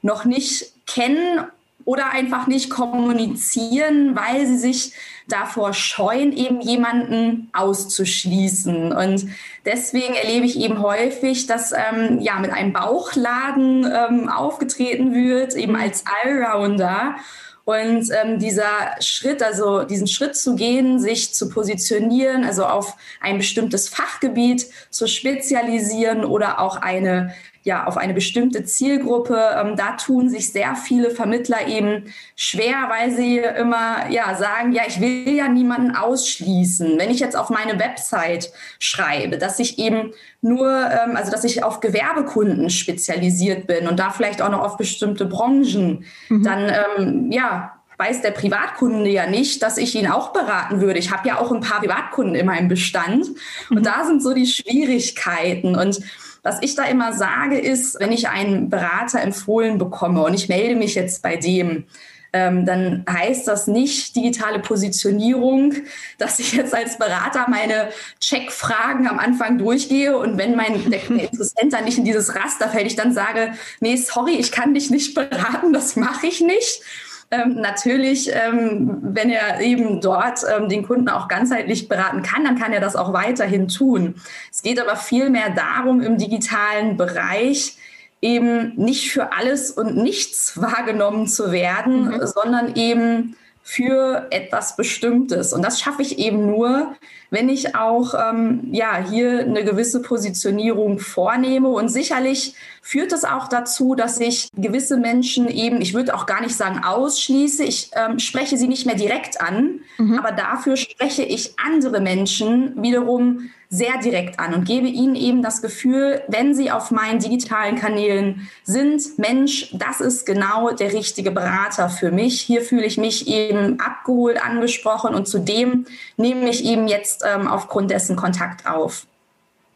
noch 0.00 0.24
nicht 0.24 0.74
kennen 0.86 1.40
oder 1.84 2.10
einfach 2.10 2.46
nicht 2.46 2.70
kommunizieren, 2.70 4.14
weil 4.14 4.46
sie 4.46 4.58
sich 4.58 4.92
davor 5.26 5.72
scheuen, 5.72 6.32
eben 6.32 6.60
jemanden 6.60 7.50
auszuschließen. 7.52 8.92
Und 8.92 9.26
deswegen 9.64 10.14
erlebe 10.14 10.46
ich 10.46 10.60
eben 10.60 10.80
häufig, 10.82 11.48
dass 11.48 11.72
ähm, 11.72 12.20
ja 12.20 12.38
mit 12.38 12.52
einem 12.52 12.72
Bauchladen 12.72 13.90
ähm, 13.92 14.28
aufgetreten 14.28 15.12
wird, 15.14 15.56
eben 15.56 15.74
als 15.74 16.04
Allrounder. 16.22 17.16
Und 17.64 18.10
ähm, 18.12 18.38
dieser 18.38 18.96
Schritt, 19.00 19.42
also 19.42 19.84
diesen 19.84 20.06
Schritt 20.06 20.36
zu 20.36 20.54
gehen, 20.54 21.00
sich 21.00 21.34
zu 21.34 21.48
positionieren, 21.48 22.44
also 22.44 22.66
auf 22.66 22.94
ein 23.20 23.38
bestimmtes 23.38 23.88
Fachgebiet 23.88 24.66
zu 24.90 25.06
spezialisieren 25.06 26.24
oder 26.24 26.60
auch 26.60 26.76
eine 26.76 27.34
ja, 27.64 27.86
auf 27.86 27.96
eine 27.96 28.12
bestimmte 28.12 28.64
Zielgruppe. 28.64 29.38
Ähm, 29.58 29.74
da 29.74 29.92
tun 29.92 30.28
sich 30.28 30.52
sehr 30.52 30.76
viele 30.76 31.10
Vermittler 31.10 31.66
eben 31.66 32.12
schwer, 32.36 32.88
weil 32.90 33.10
sie 33.10 33.38
immer 33.38 34.10
ja, 34.10 34.36
sagen, 34.36 34.72
ja, 34.72 34.82
ich 34.86 35.00
will 35.00 35.34
ja 35.34 35.48
niemanden 35.48 35.96
ausschließen. 35.96 36.98
Wenn 36.98 37.10
ich 37.10 37.20
jetzt 37.20 37.36
auf 37.36 37.48
meine 37.48 37.78
Website 37.80 38.52
schreibe, 38.78 39.38
dass 39.38 39.58
ich 39.58 39.78
eben 39.78 40.12
nur, 40.42 40.68
ähm, 40.68 41.16
also 41.16 41.30
dass 41.30 41.42
ich 41.42 41.64
auf 41.64 41.80
Gewerbekunden 41.80 42.68
spezialisiert 42.68 43.66
bin 43.66 43.88
und 43.88 43.98
da 43.98 44.10
vielleicht 44.10 44.42
auch 44.42 44.50
noch 44.50 44.62
auf 44.62 44.76
bestimmte 44.76 45.24
Branchen, 45.24 46.04
mhm. 46.28 46.42
dann 46.42 46.70
ähm, 46.98 47.32
ja, 47.32 47.80
weiß 47.96 48.20
der 48.20 48.32
Privatkunde 48.32 49.08
ja 49.08 49.26
nicht, 49.26 49.62
dass 49.62 49.78
ich 49.78 49.94
ihn 49.94 50.10
auch 50.10 50.34
beraten 50.34 50.82
würde. 50.82 50.98
Ich 50.98 51.10
habe 51.10 51.26
ja 51.26 51.38
auch 51.38 51.50
ein 51.50 51.60
paar 51.60 51.80
Privatkunden 51.80 52.34
in 52.34 52.44
meinem 52.44 52.68
Bestand. 52.68 53.28
Und 53.70 53.78
mhm. 53.78 53.82
da 53.82 54.04
sind 54.04 54.22
so 54.22 54.34
die 54.34 54.46
Schwierigkeiten. 54.46 55.76
Und 55.76 56.00
was 56.44 56.58
ich 56.60 56.76
da 56.76 56.84
immer 56.84 57.14
sage, 57.14 57.58
ist, 57.58 57.98
wenn 57.98 58.12
ich 58.12 58.28
einen 58.28 58.68
Berater 58.68 59.20
empfohlen 59.20 59.78
bekomme 59.78 60.22
und 60.22 60.34
ich 60.34 60.48
melde 60.48 60.76
mich 60.76 60.94
jetzt 60.94 61.22
bei 61.22 61.36
dem, 61.36 61.86
ähm, 62.34 62.66
dann 62.66 63.04
heißt 63.08 63.48
das 63.48 63.66
nicht 63.66 64.14
digitale 64.14 64.58
Positionierung, 64.58 65.72
dass 66.18 66.38
ich 66.38 66.52
jetzt 66.52 66.74
als 66.74 66.98
Berater 66.98 67.46
meine 67.48 67.88
Checkfragen 68.20 69.08
am 69.08 69.18
Anfang 69.18 69.56
durchgehe 69.56 70.18
und 70.18 70.36
wenn 70.36 70.54
mein 70.54 70.90
der 70.90 71.02
Interessent 71.10 71.72
dann 71.72 71.84
nicht 71.84 71.96
in 71.96 72.04
dieses 72.04 72.34
Raster 72.34 72.68
fällt, 72.68 72.86
ich 72.86 72.96
dann 72.96 73.14
sage, 73.14 73.52
nee, 73.80 73.96
sorry, 73.96 74.34
ich 74.34 74.52
kann 74.52 74.74
dich 74.74 74.90
nicht 74.90 75.14
beraten, 75.14 75.72
das 75.72 75.96
mache 75.96 76.26
ich 76.26 76.42
nicht. 76.42 76.82
Ähm, 77.30 77.60
natürlich, 77.60 78.30
ähm, 78.32 78.98
wenn 79.02 79.30
er 79.30 79.60
eben 79.60 80.00
dort 80.00 80.40
ähm, 80.44 80.68
den 80.68 80.86
Kunden 80.86 81.08
auch 81.08 81.28
ganzheitlich 81.28 81.88
beraten 81.88 82.22
kann, 82.22 82.44
dann 82.44 82.58
kann 82.58 82.72
er 82.72 82.80
das 82.80 82.96
auch 82.96 83.12
weiterhin 83.12 83.68
tun. 83.68 84.16
Es 84.52 84.62
geht 84.62 84.80
aber 84.80 84.96
vielmehr 84.96 85.50
darum, 85.50 86.00
im 86.00 86.18
digitalen 86.18 86.96
Bereich 86.96 87.76
eben 88.20 88.74
nicht 88.76 89.12
für 89.12 89.32
alles 89.32 89.70
und 89.70 89.96
nichts 89.96 90.60
wahrgenommen 90.60 91.26
zu 91.26 91.52
werden, 91.52 92.08
mhm. 92.08 92.26
sondern 92.26 92.74
eben 92.74 93.36
für 93.62 94.26
etwas 94.30 94.76
Bestimmtes. 94.76 95.54
Und 95.54 95.62
das 95.62 95.80
schaffe 95.80 96.02
ich 96.02 96.18
eben 96.18 96.46
nur, 96.46 96.94
wenn 97.34 97.48
ich 97.48 97.74
auch 97.74 98.14
ähm, 98.14 98.68
ja, 98.70 99.04
hier 99.10 99.40
eine 99.40 99.64
gewisse 99.64 100.00
Positionierung 100.00 101.00
vornehme. 101.00 101.68
Und 101.68 101.88
sicherlich 101.88 102.54
führt 102.80 103.12
es 103.12 103.24
auch 103.24 103.48
dazu, 103.48 103.96
dass 103.96 104.20
ich 104.20 104.48
gewisse 104.56 104.96
Menschen 104.96 105.48
eben, 105.48 105.80
ich 105.80 105.94
würde 105.94 106.14
auch 106.14 106.26
gar 106.26 106.40
nicht 106.40 106.54
sagen 106.54 106.84
ausschließe, 106.84 107.64
ich 107.64 107.90
ähm, 107.96 108.20
spreche 108.20 108.56
sie 108.56 108.68
nicht 108.68 108.86
mehr 108.86 108.94
direkt 108.94 109.40
an, 109.40 109.80
mhm. 109.98 110.18
aber 110.18 110.32
dafür 110.32 110.76
spreche 110.76 111.24
ich 111.24 111.54
andere 111.58 112.00
Menschen 112.00 112.80
wiederum 112.80 113.50
sehr 113.74 113.98
direkt 113.98 114.38
an 114.38 114.54
und 114.54 114.66
gebe 114.66 114.86
ihnen 114.86 115.16
eben 115.16 115.42
das 115.42 115.60
Gefühl, 115.60 116.22
wenn 116.28 116.54
sie 116.54 116.70
auf 116.70 116.92
meinen 116.92 117.18
digitalen 117.18 117.76
Kanälen 117.76 118.48
sind, 118.62 119.18
Mensch, 119.18 119.70
das 119.72 120.00
ist 120.00 120.26
genau 120.26 120.70
der 120.70 120.92
richtige 120.92 121.32
Berater 121.32 121.88
für 121.88 122.12
mich. 122.12 122.40
Hier 122.40 122.62
fühle 122.62 122.84
ich 122.84 122.98
mich 122.98 123.26
eben 123.26 123.80
abgeholt, 123.80 124.40
angesprochen 124.42 125.14
und 125.14 125.26
zudem 125.26 125.86
nehme 126.16 126.48
ich 126.48 126.64
eben 126.64 126.86
jetzt 126.86 127.23
ähm, 127.24 127.48
aufgrund 127.48 127.90
dessen 127.90 128.16
Kontakt 128.16 128.66
auf. 128.66 129.06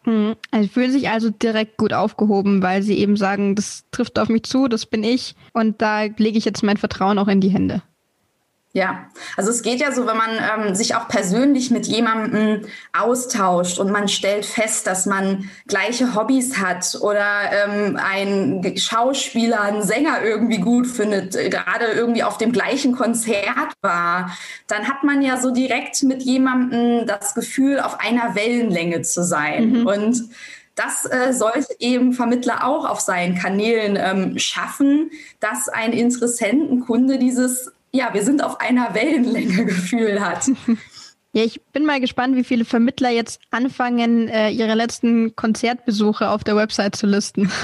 Hm, 0.05 0.37
also 0.51 0.69
fühlen 0.69 0.93
sich 0.93 1.11
also 1.11 1.31
direkt 1.31 1.77
gut 1.77 1.93
aufgehoben, 1.93 2.63
weil 2.63 2.83
sie 2.83 2.99
eben 2.99 3.17
sagen, 3.17 3.55
das 3.55 3.85
trifft 3.91 4.19
auf 4.19 4.29
mich 4.29 4.45
zu, 4.45 4.69
das 4.69 4.87
bin 4.87 5.05
ich 5.05 5.35
und 5.53 5.83
da 5.83 6.03
lege 6.03 6.39
ich 6.39 6.45
jetzt 6.45 6.63
mein 6.63 6.77
Vertrauen 6.77 7.19
auch 7.19 7.29
in 7.29 7.41
die 7.41 7.51
Hände. 7.51 7.83
Ja, 8.75 9.09
also 9.39 9.51
es 9.51 9.63
geht 9.63 9.81
ja 9.81 9.93
so, 9.93 10.07
wenn 10.07 10.17
man 10.19 10.31
ähm, 10.69 10.75
sich 10.75 10.95
auch 10.95 11.09
persönlich 11.09 11.71
mit 11.71 11.87
jemandem 11.87 12.67
austauscht 12.93 13.79
und 13.79 13.91
man 13.91 14.09
stellt 14.09 14.45
fest, 14.45 14.87
dass 14.87 15.07
man 15.07 15.49
gleiche 15.67 16.15
Hobbys 16.15 16.59
hat 16.59 16.99
oder 17.01 17.25
ähm, 17.51 17.99
ein 18.01 18.77
Schauspieler, 18.77 19.63
ein 19.63 19.83
Sänger 19.83 20.23
irgendwie 20.23 20.59
gut 20.59 20.87
findet, 20.87 21.35
äh, 21.35 21.49
gerade 21.49 21.87
irgendwie 21.87 22.23
auf 22.23 22.37
dem 22.37 22.53
gleichen 22.53 22.95
Konzert 22.95 23.73
war, 23.81 24.37
dann 24.67 24.87
hat 24.87 25.03
man 25.03 25.23
ja 25.23 25.39
so 25.39 25.51
direkt 25.51 26.03
mit 26.03 26.23
jemandem 26.23 27.07
das 27.07 27.35
Gefühl, 27.35 27.81
auf 27.81 28.01
einer 28.01 28.35
Wellenlänge 28.35 29.01
zu 29.01 29.25
sein. 29.25 29.71
Mhm. 29.71 29.87
Und 29.87 30.25
das 30.75 31.07
äh, 31.07 31.33
sollte 31.33 31.75
eben 31.79 32.13
Vermittler 32.13 32.65
auch 32.65 32.89
auf 32.89 33.01
seinen 33.01 33.35
Kanälen 33.35 33.99
ähm, 34.01 34.39
schaffen, 34.39 35.11
dass 35.41 35.69
ein 35.69 35.93
Interessentenkunde 35.93 37.19
dieses 37.19 37.73
ja, 37.93 38.13
wir 38.13 38.23
sind 38.23 38.43
auf 38.43 38.61
einer 38.61 38.95
Wellenlänge 38.95 39.65
Gefühl 39.67 40.21
hat. 40.21 40.51
Ja, 41.33 41.45
ich 41.45 41.61
bin 41.73 41.85
mal 41.85 42.01
gespannt, 42.01 42.37
wie 42.37 42.45
viele 42.45 42.65
Vermittler 42.65 43.11
jetzt 43.11 43.41
anfangen, 43.51 44.29
äh, 44.29 44.51
ihre 44.51 44.75
letzten 44.75 45.37
Konzertbesuche 45.37 46.31
auf 46.31 46.43
der 46.43 46.57
Website 46.57 46.97
zu 46.97 47.07
listen. 47.07 47.51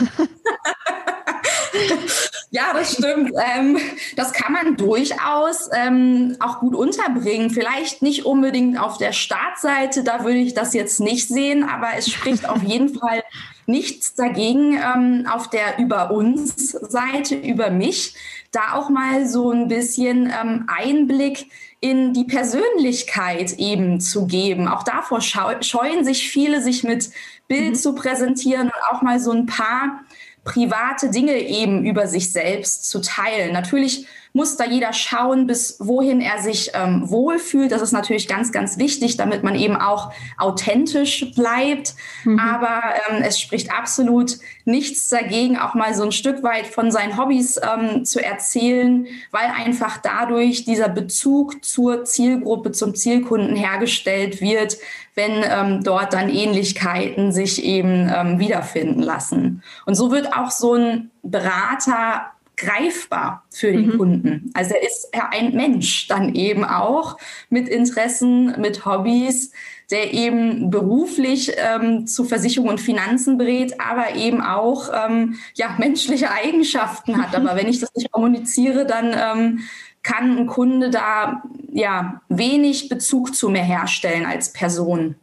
ja, 2.55 2.73
das 2.73 2.95
stimmt. 2.95 3.33
Ähm, 3.57 3.79
das 4.17 4.33
kann 4.33 4.53
man 4.53 4.77
durchaus 4.77 5.69
ähm, 5.73 6.37
auch 6.41 6.61
gut 6.61 6.75
unterbringen. 6.75 7.51
Vielleicht 7.51 8.01
nicht 8.01 8.25
unbedingt 8.25 8.79
auf 8.81 8.97
der 8.97 9.13
Startseite, 9.13 10.05
da 10.05 10.25
würde 10.25 10.39
ich 10.39 10.55
das 10.55 10.73
jetzt 10.73 11.01
nicht 11.01 11.29
sehen, 11.29 11.65
aber 11.65 11.89
es 11.97 12.11
spricht 12.11 12.49
auf 12.49 12.63
jeden 12.63 12.89
Fall 12.99 13.23
nichts 13.67 14.15
dagegen 14.15 14.79
ähm, 14.79 15.27
auf 15.31 15.51
der 15.51 15.79
Über 15.79 16.11
uns 16.11 16.71
Seite, 16.71 17.35
über 17.35 17.71
mich, 17.71 18.15
da 18.53 18.75
auch 18.75 18.89
mal 18.89 19.27
so 19.27 19.51
ein 19.51 19.69
bisschen 19.69 20.27
ähm, 20.27 20.65
Einblick 20.69 21.51
in 21.81 22.13
die 22.15 22.25
Persönlichkeit 22.25 23.59
eben 23.59 24.01
zu 24.01 24.27
geben. 24.27 24.69
Auch 24.69 24.85
davor 24.85 25.21
scheuen 25.21 26.05
sich 26.05 26.31
viele, 26.31 26.63
sich 26.63 26.85
mit 26.85 27.11
Bild 27.49 27.71
mhm. 27.71 27.75
zu 27.75 27.95
präsentieren 27.95 28.69
und 28.69 28.83
auch 28.91 29.03
mal 29.03 29.19
so 29.21 29.33
ein 29.33 29.47
paar 29.47 30.01
private 30.45 31.11
Dinge 31.11 31.39
eben 31.39 31.85
über 31.85 32.07
sich 32.07 32.31
selbst 32.31 32.89
zu 32.89 33.01
teilen. 33.01 33.53
Natürlich 33.53 34.07
muss 34.37 34.57
da 34.57 34.64
jeder 34.64 34.93
schauen, 34.93 35.47
bis 35.47 35.76
wohin 35.79 36.21
er 36.21 36.43
sich 36.43 36.73
ähm, 36.75 37.09
wohlfühlt. 37.09 37.71
Das 37.71 37.81
ist 37.81 37.93
natürlich 37.93 38.26
ganz, 38.26 38.50
ganz 38.50 38.79
wichtig, 38.79 39.17
damit 39.17 39.45
man 39.45 39.55
eben 39.55 39.76
auch 39.76 40.12
authentisch 40.38 41.33
bleibt. 41.37 41.95
Mhm. 42.25 42.41
Aber 42.41 42.83
ähm, 43.09 43.23
es 43.23 43.41
spricht 43.41 43.73
absolut 43.73 44.38
nichts 44.64 45.09
dagegen, 45.09 45.57
auch 45.57 45.75
mal 45.75 45.95
so 45.95 46.03
ein 46.03 46.11
Stück 46.11 46.43
weit 46.43 46.67
von 46.67 46.91
seinen 46.91 47.17
Hobbys 47.17 47.61
ähm, 47.62 48.05
zu 48.05 48.23
erzählen, 48.23 49.07
weil 49.31 49.47
einfach 49.57 49.99
dadurch 49.99 50.64
dieser 50.64 50.88
Bezug 50.88 51.64
zur 51.64 52.05
Zielgruppe, 52.05 52.73
zum 52.73 52.97
Zielkunden 52.97 53.55
hergestellt 53.55 54.41
wird, 54.41 54.79
wenn 55.14 55.45
ähm, 55.45 55.85
dort 55.85 56.12
dann 56.12 56.29
Ähnlichkeiten 56.29 57.31
sich 57.31 57.62
eben 57.62 58.11
ähm, 58.12 58.41
wiederfinden 58.41 59.00
lassen. 59.00 59.62
Und 59.87 59.95
so 59.95 60.11
wird 60.11 60.37
auch 60.37 60.50
so 60.50 60.75
ein 60.75 61.12
Berater 61.23 62.34
greifbar 62.57 63.45
für 63.51 63.73
den 63.73 63.87
mhm. 63.87 63.99
Kunden. 63.99 64.51
Also 64.55 64.75
er 64.75 64.83
ist 64.83 65.09
ja 65.15 65.31
ein 65.33 65.55
Mensch 65.55 66.07
dann 66.09 66.35
eben 66.35 66.65
auch 66.65 67.19
mit 67.51 67.69
Interessen, 67.69 68.61
mit 68.61 68.87
Hobbys, 68.87 69.53
der 69.91 70.15
eben 70.15 70.71
beruflich 70.71 71.53
ähm, 71.57 72.07
zu 72.07 72.25
Versicherung 72.25 72.69
und 72.69 72.81
Finanzen 72.81 73.37
berät, 73.39 73.81
aber 73.81 74.15
eben 74.17 74.41
auch 74.41 74.91
ähm, 74.93 75.37
ja, 75.55 75.75
menschliche 75.79 76.31
Eigenschaften 76.31 77.21
hat. 77.23 77.35
Aber 77.35 77.57
wenn 77.57 77.69
ich 77.69 77.81
das 77.81 77.95
nicht 77.95 78.11
kommuniziere, 78.11 78.87
dann 78.87 79.15
ähm, 79.15 79.61
kann 80.03 80.37
ein 80.37 80.47
Kunde 80.47 80.91
da 80.91 81.43
ja 81.73 82.21
wenig 82.29 82.89
Bezug 82.89 83.35
zu 83.35 83.49
mir 83.49 83.63
herstellen 83.63 84.27
als 84.27 84.53
Person. 84.53 85.17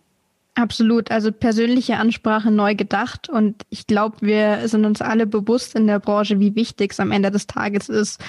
Absolut, 0.62 1.10
also 1.10 1.32
persönliche 1.32 1.98
Ansprache 1.98 2.52
neu 2.52 2.76
gedacht 2.76 3.28
und 3.28 3.64
ich 3.72 3.88
glaube, 3.88 4.18
wir 4.22 4.68
sind 4.68 4.86
uns 4.86 5.02
alle 5.02 5.26
bewusst 5.26 5.74
in 5.74 5.88
der 5.88 5.98
Branche, 5.98 6.40
wie 6.40 6.54
wichtig 6.54 6.92
es 6.92 7.00
am 7.00 7.12
Ende 7.12 7.32
des 7.32 7.48
Tages 7.48 7.90
ist, 7.90 8.22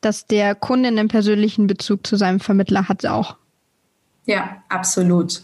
dass 0.00 0.28
der 0.28 0.54
Kunde 0.54 0.90
einen 0.90 1.08
persönlichen 1.08 1.66
Bezug 1.66 2.06
zu 2.06 2.14
seinem 2.14 2.38
Vermittler 2.38 2.88
hat 2.88 3.04
auch. 3.04 3.36
Ja, 4.26 4.62
absolut. 4.68 5.42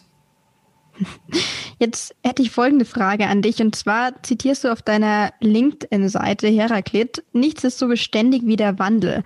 Jetzt 1.81 2.15
hätte 2.23 2.43
ich 2.43 2.53
folgende 2.53 2.85
Frage 2.85 3.27
an 3.27 3.43
dich 3.43 3.61
und 3.61 3.75
zwar 3.75 4.23
zitierst 4.23 4.63
du 4.63 4.71
auf 4.71 4.81
deiner 4.81 5.33
LinkedIn-Seite 5.41 6.47
Heraklit, 6.47 7.25
nichts 7.33 7.65
ist 7.65 7.79
so 7.79 7.89
beständig 7.89 8.43
wie 8.45 8.57
der 8.57 8.79
Wandel. 8.79 9.25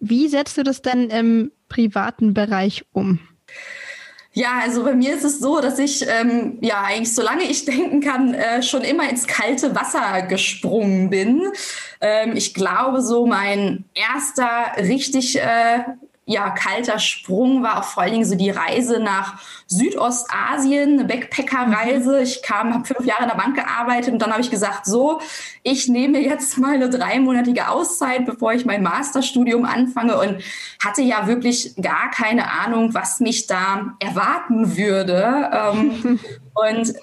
Wie 0.00 0.26
setzt 0.26 0.58
du 0.58 0.64
das 0.64 0.82
denn 0.82 1.08
im 1.08 1.52
privaten 1.68 2.34
Bereich 2.34 2.84
um? 2.90 3.20
Ja, 4.32 4.60
also 4.62 4.84
bei 4.84 4.94
mir 4.94 5.14
ist 5.16 5.24
es 5.24 5.40
so, 5.40 5.60
dass 5.60 5.78
ich 5.80 6.06
ähm, 6.08 6.58
ja 6.60 6.82
eigentlich 6.82 7.12
solange 7.14 7.42
ich 7.42 7.64
denken 7.64 8.00
kann, 8.00 8.32
äh, 8.34 8.62
schon 8.62 8.82
immer 8.82 9.08
ins 9.10 9.26
kalte 9.26 9.74
Wasser 9.74 10.22
gesprungen 10.22 11.10
bin. 11.10 11.42
Ähm, 12.00 12.36
ich 12.36 12.54
glaube, 12.54 13.02
so 13.02 13.26
mein 13.26 13.84
erster 13.94 14.76
richtig 14.78 15.36
äh, 15.40 15.80
ja, 16.30 16.50
kalter 16.50 17.00
Sprung 17.00 17.64
war 17.64 17.80
auch 17.80 17.84
vor 17.84 18.04
allen 18.04 18.12
Dingen 18.12 18.24
so 18.24 18.36
die 18.36 18.50
Reise 18.50 19.00
nach 19.00 19.34
Südostasien, 19.66 21.00
eine 21.00 21.04
Backpacker-Reise. 21.04 22.18
Mhm. 22.18 22.22
Ich 22.22 22.42
kam, 22.44 22.72
habe 22.72 22.84
fünf 22.84 23.04
Jahre 23.04 23.24
in 23.24 23.28
der 23.28 23.36
Bank 23.36 23.56
gearbeitet 23.56 24.12
und 24.12 24.22
dann 24.22 24.30
habe 24.30 24.40
ich 24.40 24.50
gesagt, 24.50 24.86
so, 24.86 25.20
ich 25.64 25.88
nehme 25.88 26.20
jetzt 26.20 26.56
mal 26.56 26.74
eine 26.74 26.88
dreimonatige 26.88 27.68
Auszeit, 27.68 28.26
bevor 28.26 28.52
ich 28.52 28.64
mein 28.64 28.80
Masterstudium 28.80 29.64
anfange 29.64 30.20
und 30.20 30.40
hatte 30.80 31.02
ja 31.02 31.26
wirklich 31.26 31.74
gar 31.82 32.12
keine 32.12 32.48
Ahnung, 32.48 32.94
was 32.94 33.18
mich 33.18 33.48
da 33.48 33.96
erwarten 33.98 34.76
würde. 34.76 35.50
Ähm, 35.52 36.20
Und 36.68 36.94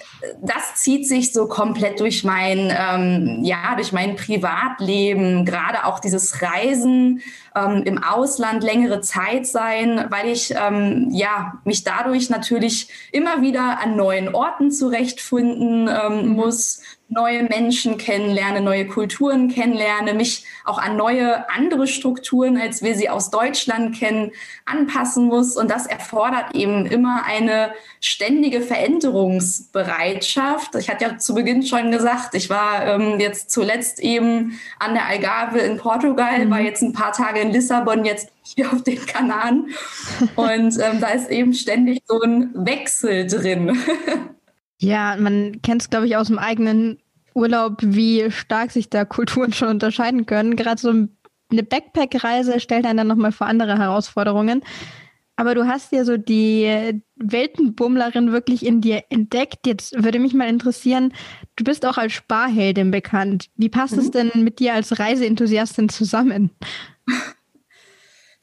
das 0.42 0.76
zieht 0.76 1.08
sich 1.08 1.32
so 1.34 1.48
komplett 1.48 2.00
durch 2.00 2.24
mein, 2.24 2.72
ähm, 2.78 3.40
ja, 3.44 3.76
durch 3.76 3.92
mein 3.92 4.16
Privatleben, 4.16 5.46
gerade 5.46 5.86
auch 5.86 6.00
dieses 6.00 6.42
Reisen 6.42 7.22
ähm, 7.58 7.84
im 7.84 8.04
Ausland 8.04 8.64
längere 8.64 9.02
Zeit 9.02 9.48
sein, 9.48 10.06
weil 10.10 10.30
ich 10.30 10.54
ähm, 10.56 11.10
ja 11.12 11.60
mich 11.64 11.84
dadurch 11.84 12.30
natürlich 12.30 12.90
immer 13.12 13.42
wieder 13.42 13.80
an 13.82 13.96
neuen 13.96 14.34
Orten 14.34 14.72
zurechtfinden 14.72 15.88
ähm, 15.88 16.28
mhm. 16.28 16.36
muss, 16.36 16.82
neue 17.10 17.44
Menschen 17.44 17.98
kennenlerne, 17.98 18.62
neue 18.62 18.86
Kulturen 18.86 19.48
kennenlerne, 19.48 20.14
mich 20.14 20.44
auch 20.66 20.78
an 20.78 20.98
neue 20.98 21.50
andere 21.50 21.88
Strukturen, 21.88 22.58
als 22.58 22.84
wir 22.84 22.96
sie 22.96 23.10
aus 23.10 23.32
Deutschland 23.32 23.96
kennen, 23.96 24.34
anpassen 24.66 25.28
muss. 25.28 25.56
Und 25.56 25.72
das 25.72 25.86
erfordert 25.86 26.54
eben 26.54 26.86
immer 26.86 27.24
eine 27.26 27.72
ständige 28.02 28.60
Veränderungsbereitschaft. 28.62 30.76
Ich 30.76 30.90
hatte 30.90 31.06
ja 31.06 31.18
zu 31.18 31.34
Beginn 31.34 31.64
schon 31.64 31.92
gesagt, 31.92 32.36
ich 32.36 32.50
war 32.50 32.86
ähm, 32.86 33.22
jetzt 33.22 33.52
zuletzt 33.52 34.02
eben 34.02 34.60
an 34.78 34.94
der 34.94 35.06
Algarve 35.06 35.60
in 35.60 35.78
Portugal, 35.78 36.46
mhm. 36.46 36.52
war 36.52 36.60
jetzt 36.60 36.82
ein 36.82 36.92
paar 36.92 37.14
Tage 37.14 37.40
in 37.48 37.54
Lissabon, 37.54 38.06
jetzt 38.06 38.30
hier 38.44 38.72
auf 38.72 38.84
den 38.84 39.04
Kanaren. 39.06 39.68
Und 40.36 40.78
ähm, 40.80 41.00
da 41.00 41.08
ist 41.10 41.30
eben 41.30 41.54
ständig 41.54 42.00
so 42.06 42.22
ein 42.22 42.52
Wechsel 42.54 43.28
drin. 43.28 43.78
Ja, 44.80 45.16
man 45.18 45.62
kennt 45.64 45.82
es, 45.82 45.90
glaube 45.90 46.06
ich, 46.06 46.18
aus 46.18 46.28
dem 46.28 46.38
eigenen 46.38 47.00
Urlaub, 47.34 47.78
wie 47.82 48.30
stark 48.30 48.72
sich 48.72 48.92
da 48.92 49.06
Kulturen 49.06 49.52
schon 49.52 49.70
unterscheiden 49.70 50.28
können. 50.28 50.56
Gerade 50.56 50.80
so 50.80 50.90
eine 50.90 51.64
Backpack-Reise 51.64 52.60
stellt 52.60 52.86
einen 52.86 52.98
dann 52.98 53.08
nochmal 53.08 53.32
vor 53.32 53.48
andere 53.48 53.80
Herausforderungen. 53.80 54.62
Aber 55.36 55.54
du 55.54 55.68
hast 55.68 55.92
ja 55.92 56.04
so 56.04 56.18
die 56.18 57.02
Weltenbummlerin 57.16 58.32
wirklich 58.32 58.66
in 58.66 58.82
dir 58.82 59.04
entdeckt. 59.10 59.68
Jetzt 59.68 60.04
würde 60.04 60.18
mich 60.18 60.34
mal 60.34 60.50
interessieren, 60.50 61.14
du 61.56 61.64
bist 61.64 61.86
auch 61.86 61.98
als 61.98 62.14
Sparheldin 62.14 62.90
bekannt. 62.90 63.50
Wie 63.56 63.70
passt 63.70 63.94
mhm. 63.94 64.00
es 64.00 64.12
denn 64.12 64.32
mit 64.36 64.60
dir 64.60 64.74
als 64.74 65.00
Reiseenthusiastin 65.00 65.90
zusammen? 65.90 66.50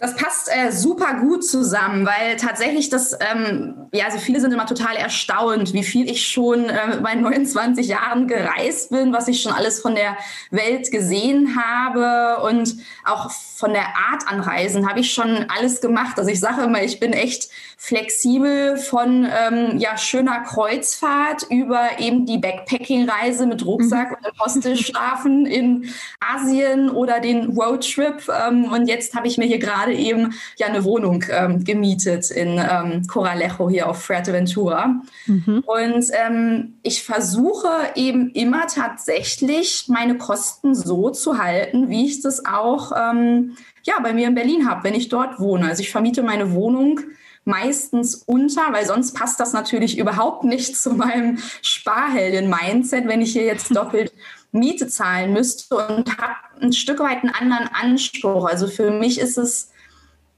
Das 0.04 0.16
passt 0.16 0.50
äh, 0.54 0.70
super 0.70 1.14
gut 1.14 1.46
zusammen, 1.46 2.04
weil 2.04 2.36
tatsächlich 2.36 2.90
das, 2.90 3.16
ähm, 3.32 3.86
ja, 3.90 4.04
also 4.04 4.18
viele 4.18 4.38
sind 4.38 4.52
immer 4.52 4.66
total 4.66 4.96
erstaunt, 4.96 5.72
wie 5.72 5.82
viel 5.82 6.10
ich 6.10 6.28
schon 6.28 6.68
äh, 6.68 7.00
meinen 7.00 7.22
29 7.22 7.86
Jahren 7.88 8.28
gereist 8.28 8.90
bin, 8.90 9.14
was 9.14 9.28
ich 9.28 9.40
schon 9.40 9.52
alles 9.52 9.80
von 9.80 9.94
der 9.94 10.18
Welt 10.50 10.90
gesehen 10.90 11.56
habe 11.56 12.42
und 12.46 12.76
auch 13.06 13.30
von 13.30 13.72
der 13.72 13.86
Art 13.96 14.24
an 14.26 14.40
Reisen 14.40 14.86
habe 14.86 15.00
ich 15.00 15.10
schon 15.14 15.46
alles 15.48 15.80
gemacht. 15.80 16.18
Also 16.18 16.30
ich 16.30 16.38
sage 16.38 16.64
immer, 16.64 16.82
ich 16.82 17.00
bin 17.00 17.14
echt 17.14 17.48
flexibel 17.84 18.78
von 18.78 19.26
ähm, 19.26 19.78
ja, 19.78 19.98
schöner 19.98 20.40
Kreuzfahrt 20.40 21.44
über 21.50 21.98
eben 21.98 22.24
die 22.24 22.38
Backpacking-Reise 22.38 23.46
mit 23.46 23.66
Rucksack 23.66 24.08
mhm. 24.08 24.16
und 24.16 24.26
im 24.26 24.40
Hostelschlafen 24.40 25.44
in 25.44 25.90
Asien 26.18 26.88
oder 26.88 27.20
den 27.20 27.50
Roadtrip. 27.50 28.26
Ähm, 28.48 28.72
und 28.72 28.86
jetzt 28.86 29.14
habe 29.14 29.26
ich 29.26 29.36
mir 29.36 29.44
hier 29.44 29.58
gerade 29.58 29.92
eben 29.92 30.32
ja 30.56 30.68
eine 30.68 30.82
Wohnung 30.84 31.24
ähm, 31.30 31.62
gemietet 31.62 32.30
in 32.30 32.58
ähm, 32.58 33.06
Coralejo 33.06 33.68
hier 33.68 33.86
auf 33.86 34.02
Fuerteventura. 34.02 35.02
Mhm. 35.26 35.62
Und 35.66 36.06
ähm, 36.26 36.78
ich 36.82 37.02
versuche 37.02 37.68
eben 37.96 38.30
immer 38.30 38.66
tatsächlich 38.66 39.84
meine 39.88 40.16
Kosten 40.16 40.74
so 40.74 41.10
zu 41.10 41.36
halten, 41.36 41.90
wie 41.90 42.06
ich 42.06 42.22
das 42.22 42.46
auch 42.46 42.92
ähm, 42.96 43.58
ja, 43.82 44.00
bei 44.02 44.14
mir 44.14 44.28
in 44.28 44.34
Berlin 44.34 44.66
habe, 44.66 44.84
wenn 44.84 44.94
ich 44.94 45.10
dort 45.10 45.38
wohne. 45.38 45.68
Also 45.68 45.82
ich 45.82 45.90
vermiete 45.90 46.22
meine 46.22 46.54
Wohnung 46.54 47.00
meistens 47.44 48.14
unter, 48.14 48.72
weil 48.72 48.86
sonst 48.86 49.12
passt 49.14 49.40
das 49.40 49.52
natürlich 49.52 49.98
überhaupt 49.98 50.44
nicht 50.44 50.76
zu 50.80 50.90
meinem 50.90 51.38
Sparheldin-Mindset, 51.62 53.06
wenn 53.06 53.20
ich 53.20 53.32
hier 53.32 53.44
jetzt 53.44 53.70
doppelt 53.76 54.12
Miete 54.52 54.86
zahlen 54.86 55.32
müsste 55.32 55.74
und 55.74 56.16
habe 56.18 56.34
ein 56.60 56.72
Stück 56.72 57.00
weit 57.00 57.24
einen 57.24 57.34
anderen 57.34 57.68
Anspruch. 57.74 58.48
Also 58.48 58.68
für 58.68 58.90
mich 58.90 59.18
ist 59.18 59.36
es 59.36 59.70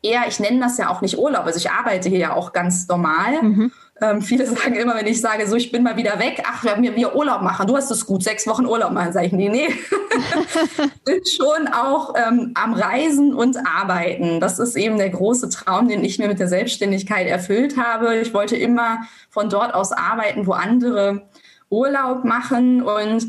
eher, 0.03 0.27
ich 0.27 0.41
nenne 0.41 0.61
das 0.61 0.79
ja 0.79 0.89
auch 0.89 1.03
nicht 1.03 1.19
Urlaub, 1.19 1.45
also 1.45 1.59
ich 1.59 1.71
arbeite 1.71 2.09
hier 2.09 2.19
ja 2.19 2.33
auch 2.33 2.53
ganz 2.53 2.89
normal. 2.89 3.43
Mhm. 3.43 3.73
Ähm, 4.01 4.21
viele 4.21 4.47
sagen 4.57 4.75
immer, 4.75 4.95
wenn 4.95 5.07
ich 5.07 5.21
sage, 5.21 5.47
so 5.47 5.57
ich 5.57 5.73
bin 5.73 5.83
mal 5.83 5.97
wieder 5.97 6.19
weg, 6.19 6.43
ach, 6.47 6.63
wir 6.65 6.73
haben 6.73 6.83
hier 6.83 7.15
Urlaub 7.15 7.43
machen, 7.43 7.67
du 7.67 7.77
hast 7.77 7.91
es 7.91 8.07
gut, 8.07 8.23
sechs 8.23 8.47
Wochen 8.47 8.67
Urlaub 8.67 8.93
machen, 8.93 9.13
sage 9.13 9.27
ich, 9.27 9.33
nee, 9.33 9.49
nee. 9.49 9.69
bin 11.05 11.21
schon 11.25 11.69
auch 11.69 12.15
ähm, 12.17 12.53
am 12.55 12.75
Reisen 12.75 13.35
und 13.35 13.57
Arbeiten. 13.67 14.41
Das 14.41 14.59
ist 14.59 14.77
eben 14.77 14.99
der 14.99 15.11
große 15.11 15.49
Traum, 15.49 15.89
den 15.89 16.05
ich 16.05 16.19
mir 16.19 16.29
mit 16.29 16.39
der 16.39 16.49
Selbstständigkeit 16.49 17.27
erfüllt 17.27 17.77
habe. 17.77 18.17
Ich 18.17 18.35
wollte 18.35 18.57
immer 18.57 18.99
von 19.31 19.49
dort 19.49 19.75
aus 19.75 19.93
arbeiten, 19.93 20.47
wo 20.47 20.53
andere 20.53 21.29
Urlaub 21.71 22.25
machen 22.25 22.83
und 22.83 23.29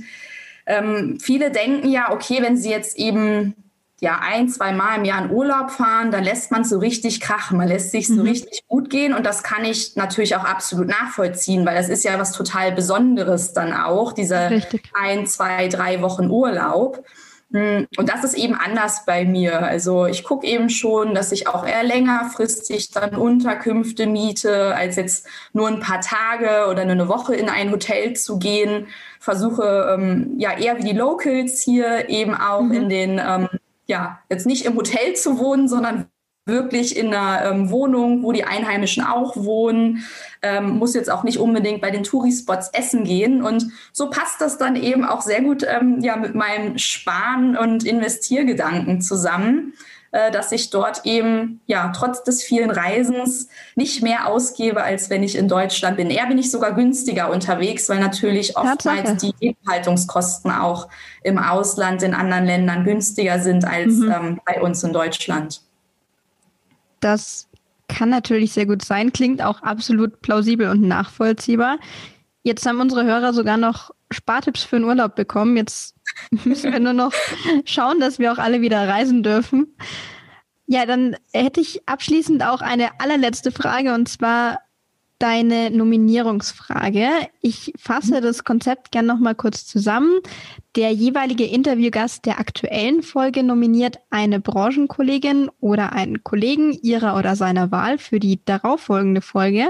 ähm, 0.66 1.18
viele 1.20 1.50
denken 1.50 1.90
ja, 1.90 2.12
okay, 2.12 2.40
wenn 2.42 2.58
sie 2.58 2.70
jetzt 2.70 2.98
eben 2.98 3.56
ja 4.00 4.20
ein, 4.22 4.48
zwei 4.48 4.74
Mal 4.74 4.98
im 4.98 5.06
Jahr 5.06 5.25
in 5.25 5.32
Urlaub 5.32 5.72
fahren, 5.72 6.12
dann 6.12 6.24
lässt 6.24 6.51
man 6.51 6.63
so 6.63 6.77
richtig 6.77 7.20
krachen, 7.20 7.58
man 7.58 7.68
lässt 7.68 7.92
sich 7.92 8.08
so 8.08 8.16
mhm. 8.16 8.22
richtig 8.22 8.62
gut 8.68 8.89
gehen 8.89 9.13
und 9.13 9.25
das 9.25 9.42
kann 9.42 9.66
ich 9.66 9.96
natürlich 9.96 10.36
auch 10.36 10.44
absolut 10.44 10.88
nachvollziehen, 10.88 11.66
weil 11.66 11.75
das 11.75 11.89
ist 11.89 12.04
ja 12.04 12.20
was 12.20 12.32
total 12.32 12.72
Besonderes 12.72 13.54
dann 13.54 13.74
auch, 13.74 14.13
diese 14.13 14.51
richtig. 14.51 14.92
ein, 14.94 15.25
zwei, 15.25 15.68
drei 15.68 16.01
Wochen 16.01 16.30
Urlaub. 16.30 17.03
Hm, 17.53 17.88
und 17.98 18.10
das 18.10 18.25
ist 18.25 18.33
eben 18.33 18.55
anders 18.55 19.05
bei 19.05 19.24
mir. 19.24 19.66
Also 19.66 20.05
ich 20.05 20.25
gucke 20.25 20.46
eben 20.46 20.70
schon, 20.70 21.16
dass 21.16 21.31
ich 21.31 21.48
auch 21.48 21.66
eher 21.66 21.83
längerfristig 21.83 22.92
dann 22.92 23.16
Unterkünfte 23.16 24.05
miete, 24.05 24.75
als 24.75 24.98
jetzt 24.98 25.27
nur 25.53 25.70
ein 25.70 25.79
paar 25.79 26.01
Tage 26.01 26.70
oder 26.70 26.83
nur 26.83 26.94
eine 26.94 27.07
Woche 27.07 27.36
in 27.36 27.50
ein 27.50 27.72
Hotel 27.72 28.16
zu 28.18 28.38
gehen. 28.38 28.88
Versuche 29.20 29.94
ähm, 29.94 30.36
ja 30.38 30.57
eher 30.57 30.77
wie 30.77 30.83
die 30.83 30.98
Locals 30.98 31.62
hier 31.62 32.10
eben 32.10 32.36
auch 32.36 32.64
mhm. 32.64 32.74
in 32.74 32.90
den 32.90 33.22
ähm, 33.25 33.48
ja, 33.88 34.20
jetzt 34.30 34.46
nicht 34.46 34.66
im 34.66 34.76
Hotel 34.76 35.16
zu 35.16 35.40
wohnen, 35.40 35.68
sondern 35.68 36.08
wirklich 36.48 36.96
in 36.96 37.14
einer 37.14 37.52
ähm, 37.52 37.70
Wohnung, 37.70 38.24
wo 38.24 38.32
die 38.32 38.46
Einheimischen 38.46 39.04
auch 39.04 39.36
wohnen, 39.36 40.04
ähm, 40.42 40.78
muss 40.78 40.96
jetzt 40.96 41.12
auch 41.12 41.24
nicht 41.24 41.40
unbedingt 41.40 41.82
bei 41.82 41.92
den 41.92 42.04
Tourispots 42.04 42.70
essen 42.74 43.04
gehen. 43.04 43.44
Und 43.44 43.68
so 43.92 44.10
passt 44.10 44.40
das 44.40 44.58
dann 44.58 44.76
eben 44.76 45.04
auch 45.04 45.22
sehr 45.22 45.42
gut 45.42 45.66
ähm, 45.68 46.00
ja, 46.02 46.16
mit 46.16 46.36
meinem 46.36 46.78
Sparen- 46.78 47.58
und 47.58 47.84
Investiergedanken 47.84 49.02
zusammen. 49.02 49.74
Äh, 50.18 50.32
dass 50.32 50.51
ich 50.51 50.72
dort 50.72 51.06
eben 51.06 51.62
ja 51.68 51.92
trotz 51.96 52.24
des 52.24 52.42
vielen 52.42 52.72
Reisens 52.72 53.50
nicht 53.75 54.01
mehr 54.01 54.25
ausgebe, 54.25 54.82
als 54.82 55.12
wenn 55.12 55.22
ich 55.22 55.36
in 55.36 55.48
Deutschland 55.48 55.98
bin. 55.98 56.10
Eher 56.10 56.25
bin 56.25 56.40
ich 56.40 56.50
sogar 56.50 56.74
günstiger 56.74 57.30
unterwegs, 57.30 57.88
weil 57.88 58.00
natürlich 58.00 58.58
oftmals 58.58 59.03
Tatsache. 59.03 59.34
die 59.40 59.46
Lebenshaltungskosten 59.46 60.50
auch 60.50 60.88
im 61.22 61.38
Ausland, 61.38 62.01
in 62.01 62.16
anderen 62.16 62.46
Ländern 62.46 62.84
günstiger 62.84 63.40
sind 63.40 63.64
als 63.66 63.98
mhm. 63.98 64.12
ähm, 64.12 64.42
bei 64.44 64.60
uns 64.60 64.84
in 64.84 64.92
Deutschland. 64.92 65.62
Das 67.00 67.48
kann 67.88 68.10
natürlich 68.10 68.53
sehr 68.53 68.66
gut 68.66 68.84
sein, 68.84 69.14
klingt 69.14 69.44
auch 69.44 69.62
absolut 69.62 70.22
plausibel 70.24 70.70
und 70.70 70.82
nachvollziehbar. 70.82 71.77
Jetzt 72.42 72.66
haben 72.66 72.82
unsere 72.82 73.06
Hörer 73.06 73.34
sogar 73.34 73.58
noch 73.58 73.92
Spartipps 74.10 74.64
für 74.64 74.77
den 74.77 74.86
Urlaub 74.86 75.14
bekommen. 75.14 75.58
Jetzt 75.58 75.97
müssen 76.46 76.72
wir 76.72 76.80
nur 76.80 76.94
noch 76.94 77.14
schauen, 77.66 78.00
dass 78.00 78.20
wir 78.20 78.32
auch 78.32 78.38
alle 78.38 78.62
wieder 78.62 78.88
reisen 78.88 79.24
dürfen. 79.24 79.75
Ja, 80.66 80.86
dann 80.86 81.16
hätte 81.32 81.62
ich 81.62 81.88
abschließend 81.88 82.44
auch 82.44 82.62
eine 82.62 83.00
allerletzte 83.00 83.51
Frage 83.51 83.94
und 83.94 84.10
zwar 84.10 84.60
deine 85.20 85.72
Nominierungsfrage. 85.72 87.08
Ich 87.42 87.74
fasse 87.77 88.22
das 88.22 88.44
Konzept 88.44 88.92
gern 88.92 89.06
noch 89.06 89.20
mal 89.20 89.34
kurz 89.34 89.66
zusammen. 89.66 90.20
Der 90.75 90.92
jeweilige 90.92 91.46
Interviewgast 91.46 92.25
der 92.25 92.40
aktuellen 92.40 93.01
Folge 93.01 93.44
nominiert 93.44 93.98
eine 94.10 94.40
Branchenkollegin 94.40 95.50
oder 95.60 95.94
einen 95.94 96.24
Kollegen 96.24 96.72
ihrer 96.72 97.18
oder 97.18 97.36
seiner 97.36 97.72
Wahl 97.72 97.98
für 97.98 98.20
die 98.20 98.44
darauffolgende 98.46 99.22
Folge. 99.22 99.70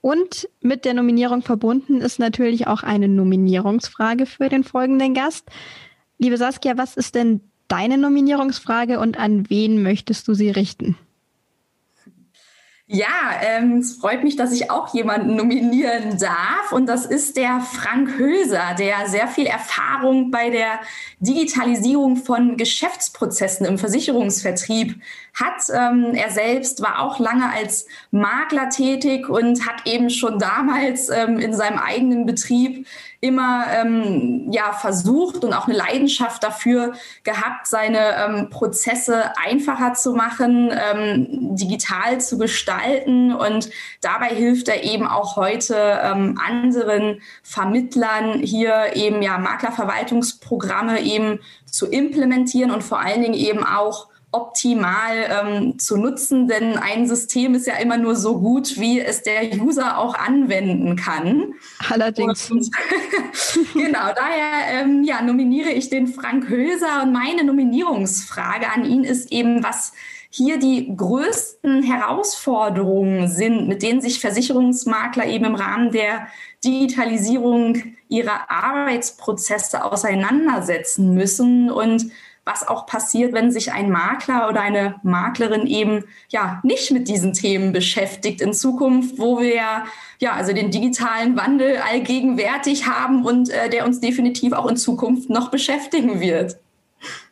Und 0.00 0.48
mit 0.60 0.84
der 0.84 0.94
Nominierung 0.94 1.42
verbunden 1.42 2.00
ist 2.00 2.18
natürlich 2.18 2.66
auch 2.66 2.82
eine 2.82 3.08
Nominierungsfrage 3.08 4.26
für 4.26 4.48
den 4.48 4.64
folgenden 4.64 5.14
Gast. 5.14 5.46
Liebe 6.18 6.36
Saskia, 6.36 6.78
was 6.78 6.96
ist 6.96 7.14
denn 7.14 7.40
deine 7.68 7.98
Nominierungsfrage 7.98 8.98
und 8.98 9.18
an 9.18 9.48
wen 9.50 9.82
möchtest 9.82 10.26
du 10.26 10.34
sie 10.34 10.50
richten? 10.50 10.96
Ja, 12.92 13.38
ähm, 13.40 13.78
es 13.78 13.92
freut 13.92 14.24
mich, 14.24 14.34
dass 14.34 14.50
ich 14.50 14.68
auch 14.68 14.92
jemanden 14.92 15.36
nominieren 15.36 16.18
darf. 16.18 16.72
Und 16.72 16.86
das 16.86 17.06
ist 17.06 17.36
der 17.36 17.60
Frank 17.60 18.18
Höser, 18.18 18.74
der 18.76 19.06
sehr 19.06 19.28
viel 19.28 19.46
Erfahrung 19.46 20.32
bei 20.32 20.50
der 20.50 20.80
Digitalisierung 21.20 22.16
von 22.16 22.56
Geschäftsprozessen 22.56 23.64
im 23.64 23.78
Versicherungsvertrieb 23.78 25.00
hat. 25.34 25.62
Ähm, 25.72 26.14
er 26.14 26.30
selbst 26.30 26.82
war 26.82 26.98
auch 26.98 27.20
lange 27.20 27.52
als 27.52 27.86
Makler 28.10 28.70
tätig 28.70 29.28
und 29.28 29.68
hat 29.68 29.86
eben 29.86 30.10
schon 30.10 30.40
damals 30.40 31.10
ähm, 31.10 31.38
in 31.38 31.54
seinem 31.54 31.78
eigenen 31.78 32.26
Betrieb 32.26 32.88
immer 33.20 33.66
ähm, 33.70 34.50
ja 34.50 34.72
versucht 34.72 35.44
und 35.44 35.52
auch 35.52 35.68
eine 35.68 35.76
Leidenschaft 35.76 36.42
dafür 36.42 36.94
gehabt, 37.22 37.66
seine 37.66 38.16
ähm, 38.16 38.50
Prozesse 38.50 39.36
einfacher 39.36 39.92
zu 39.92 40.14
machen, 40.14 40.72
ähm, 40.72 41.54
digital 41.54 42.18
zu 42.20 42.38
gestalten. 42.38 43.34
Und 43.34 43.68
dabei 44.00 44.28
hilft 44.28 44.68
er 44.68 44.84
eben 44.84 45.06
auch 45.06 45.36
heute 45.36 46.00
ähm, 46.02 46.40
anderen 46.42 47.20
Vermittlern 47.42 48.40
hier 48.40 48.96
eben 48.96 49.20
ja 49.20 49.36
Maklerverwaltungsprogramme 49.36 51.00
eben 51.02 51.40
zu 51.66 51.86
implementieren 51.86 52.70
und 52.70 52.82
vor 52.82 53.00
allen 53.00 53.20
Dingen 53.20 53.34
eben 53.34 53.64
auch 53.64 54.08
optimal 54.32 55.16
ähm, 55.28 55.78
zu 55.78 55.96
nutzen, 55.96 56.46
denn 56.46 56.78
ein 56.78 57.08
System 57.08 57.54
ist 57.54 57.66
ja 57.66 57.74
immer 57.76 57.96
nur 57.96 58.14
so 58.14 58.38
gut, 58.38 58.78
wie 58.78 59.00
es 59.00 59.22
der 59.22 59.60
User 59.60 59.98
auch 59.98 60.14
anwenden 60.14 60.96
kann. 60.96 61.54
Allerdings. 61.88 62.50
Und, 62.50 62.70
genau, 63.74 64.12
daher 64.14 64.82
ähm, 64.82 65.02
ja, 65.02 65.20
nominiere 65.22 65.70
ich 65.70 65.90
den 65.90 66.06
Frank 66.06 66.48
Höser 66.48 67.02
und 67.02 67.12
meine 67.12 67.42
Nominierungsfrage 67.44 68.70
an 68.72 68.84
ihn 68.84 69.02
ist 69.02 69.32
eben, 69.32 69.64
was 69.64 69.92
hier 70.32 70.60
die 70.60 70.94
größten 70.96 71.82
Herausforderungen 71.82 73.26
sind, 73.26 73.66
mit 73.66 73.82
denen 73.82 74.00
sich 74.00 74.20
Versicherungsmakler 74.20 75.26
eben 75.26 75.44
im 75.44 75.54
Rahmen 75.56 75.90
der 75.90 76.28
Digitalisierung 76.64 77.96
ihrer 78.08 78.48
Arbeitsprozesse 78.48 79.84
auseinandersetzen 79.84 81.14
müssen 81.14 81.68
und 81.68 82.12
was 82.44 82.66
auch 82.66 82.86
passiert, 82.86 83.32
wenn 83.32 83.52
sich 83.52 83.72
ein 83.72 83.90
Makler 83.90 84.48
oder 84.48 84.60
eine 84.60 84.96
Maklerin 85.02 85.66
eben 85.66 86.04
ja 86.30 86.60
nicht 86.62 86.90
mit 86.90 87.06
diesen 87.06 87.32
Themen 87.32 87.72
beschäftigt 87.72 88.40
in 88.40 88.52
Zukunft, 88.52 89.18
wo 89.18 89.40
wir 89.40 89.84
ja, 90.18 90.32
also 90.32 90.52
den 90.52 90.70
digitalen 90.70 91.36
Wandel 91.36 91.76
allgegenwärtig 91.76 92.86
haben 92.86 93.24
und 93.24 93.50
äh, 93.50 93.68
der 93.68 93.86
uns 93.86 94.00
definitiv 94.00 94.52
auch 94.52 94.66
in 94.66 94.76
Zukunft 94.76 95.30
noch 95.30 95.50
beschäftigen 95.50 96.20
wird. 96.20 96.56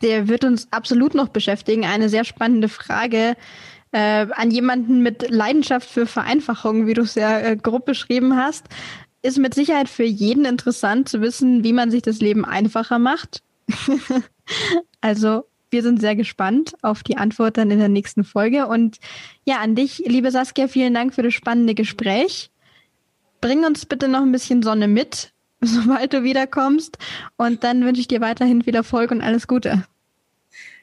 Der 0.01 0.27
wird 0.27 0.43
uns 0.43 0.67
absolut 0.71 1.13
noch 1.13 1.29
beschäftigen. 1.29 1.85
Eine 1.85 2.09
sehr 2.09 2.23
spannende 2.23 2.69
Frage. 2.69 3.35
Äh, 3.91 4.27
an 4.31 4.51
jemanden 4.51 5.01
mit 5.01 5.29
Leidenschaft 5.29 5.89
für 5.89 6.05
Vereinfachung, 6.05 6.85
wie 6.85 6.93
du 6.93 7.01
es 7.01 7.15
ja 7.15 7.39
äh, 7.39 7.57
grob 7.57 7.85
beschrieben 7.85 8.35
hast, 8.35 8.67
ist 9.21 9.37
mit 9.37 9.53
Sicherheit 9.53 9.89
für 9.89 10.03
jeden 10.03 10.45
interessant 10.45 11.09
zu 11.09 11.21
wissen, 11.21 11.63
wie 11.63 11.73
man 11.73 11.91
sich 11.91 12.01
das 12.01 12.19
Leben 12.19 12.45
einfacher 12.45 12.99
macht. 12.99 13.41
Also 15.01 15.45
wir 15.71 15.83
sind 15.83 16.01
sehr 16.01 16.15
gespannt 16.15 16.73
auf 16.81 17.03
die 17.03 17.17
Antwort 17.17 17.57
dann 17.57 17.71
in 17.71 17.79
der 17.79 17.89
nächsten 17.89 18.23
Folge. 18.23 18.67
Und 18.67 18.97
ja, 19.45 19.59
an 19.59 19.75
dich, 19.75 19.99
liebe 20.05 20.31
Saskia, 20.31 20.67
vielen 20.67 20.93
Dank 20.93 21.13
für 21.13 21.23
das 21.23 21.33
spannende 21.33 21.75
Gespräch. 21.75 22.51
Bring 23.41 23.63
uns 23.63 23.85
bitte 23.85 24.07
noch 24.07 24.21
ein 24.21 24.31
bisschen 24.31 24.63
Sonne 24.63 24.87
mit, 24.87 25.33
sobald 25.61 26.13
du 26.13 26.23
wiederkommst. 26.23 26.97
Und 27.37 27.63
dann 27.63 27.85
wünsche 27.85 28.01
ich 28.01 28.07
dir 28.07 28.21
weiterhin 28.21 28.63
viel 28.63 28.75
Erfolg 28.75 29.11
und 29.11 29.21
alles 29.21 29.47
Gute. 29.47 29.83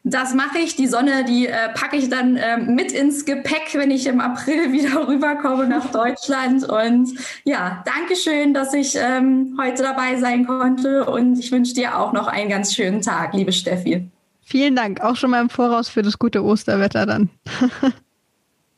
Das 0.09 0.35
mache 0.35 0.59
ich. 0.59 0.77
Die 0.77 0.87
Sonne, 0.87 1.25
die 1.25 1.49
äh, 1.49 1.69
packe 1.75 1.97
ich 1.97 2.09
dann 2.09 2.37
äh, 2.37 2.59
mit 2.59 2.93
ins 2.93 3.25
Gepäck, 3.25 3.75
wenn 3.75 3.91
ich 3.91 4.07
im 4.07 4.21
April 4.21 4.73
wieder 4.73 5.09
rüberkomme 5.09 5.67
nach 5.67 5.91
Deutschland. 5.91 6.63
Und 6.63 7.19
ja, 7.43 7.83
danke 7.85 8.15
schön, 8.15 8.55
dass 8.55 8.73
ich 8.73 8.95
ähm, 8.95 9.59
heute 9.61 9.83
dabei 9.83 10.17
sein 10.17 10.47
konnte. 10.47 11.07
Und 11.07 11.37
ich 11.41 11.51
wünsche 11.51 11.75
dir 11.75 11.99
auch 11.99 12.13
noch 12.13 12.29
einen 12.29 12.49
ganz 12.49 12.73
schönen 12.73 13.03
Tag, 13.03 13.35
liebe 13.35 13.53
Steffi. 13.53 14.09
Vielen 14.43 14.77
Dank, 14.77 15.01
auch 15.01 15.17
schon 15.17 15.31
mal 15.31 15.41
im 15.41 15.51
Voraus 15.51 15.89
für 15.89 16.03
das 16.03 16.21
gute 16.21 16.45
Osterwetter 16.45 17.05
dann. 17.05 17.29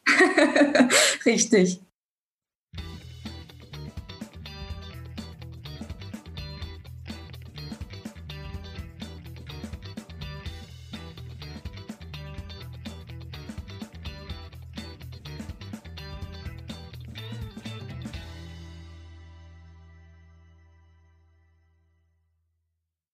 Richtig. 1.27 1.79